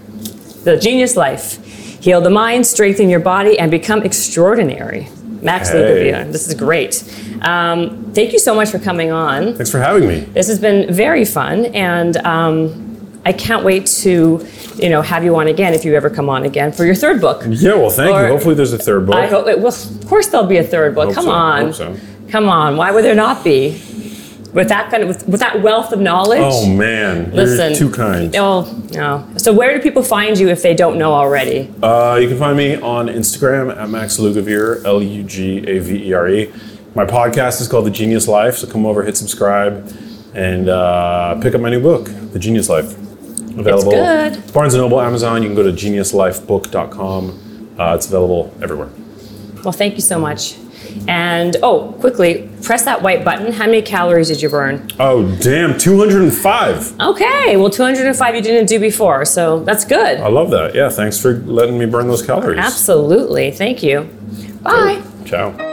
[0.64, 1.60] The genius life.
[2.04, 5.08] Heal the mind, strengthen your body, and become extraordinary.
[5.42, 6.12] Max Hey.
[6.32, 7.04] This is great.
[7.42, 9.54] Um, thank you so much for coming on.
[9.56, 10.20] Thanks for having me.
[10.34, 12.93] This has been very fun, and um,
[13.26, 14.46] I can't wait to,
[14.76, 17.22] you know, have you on again if you ever come on again for your third
[17.22, 17.44] book.
[17.48, 18.28] Yeah, well, thank Or- you.
[18.28, 19.16] Hopefully, there's a third book.
[19.16, 19.48] I hope.
[19.48, 21.08] It, well, of course there'll be a third book.
[21.08, 21.96] Hope come so, on, hope so.
[22.30, 22.76] come on.
[22.78, 23.82] Why would there not be?
[24.54, 26.40] with that kind of with, with that wealth of knowledge.
[26.42, 28.36] Oh man, Listen, you're too kind.
[28.36, 29.28] Oh no.
[29.38, 31.74] So where do people find you if they don't know already?
[31.82, 36.10] Uh, you can find me on Instagram at Max Lugavere, L U G A V
[36.10, 36.54] E R E.
[36.96, 39.92] My podcast is called The Genius Life, so come over, hit subscribe,
[40.36, 42.96] and uh, pick up my new book, The Genius Life.
[43.58, 44.54] Available good.
[44.54, 45.42] Barnes & Noble, Amazon.
[45.44, 47.76] You can go to geniuslifebook.com.
[47.80, 48.90] Uh, it's available everywhere.
[49.64, 50.58] Well, thank you so much.
[51.08, 53.52] And oh, quickly, press that white button.
[53.54, 54.88] How many calories did you burn?
[55.00, 57.00] Oh, damn, 205.
[57.00, 60.20] Okay, well, 205 you didn't do before, so that's good.
[60.20, 60.76] I love that.
[60.76, 62.60] Yeah, thanks for letting me burn those calories.
[62.60, 63.52] Absolutely.
[63.52, 64.04] Thank you.
[64.62, 65.02] Bye.
[65.26, 65.73] Ciao.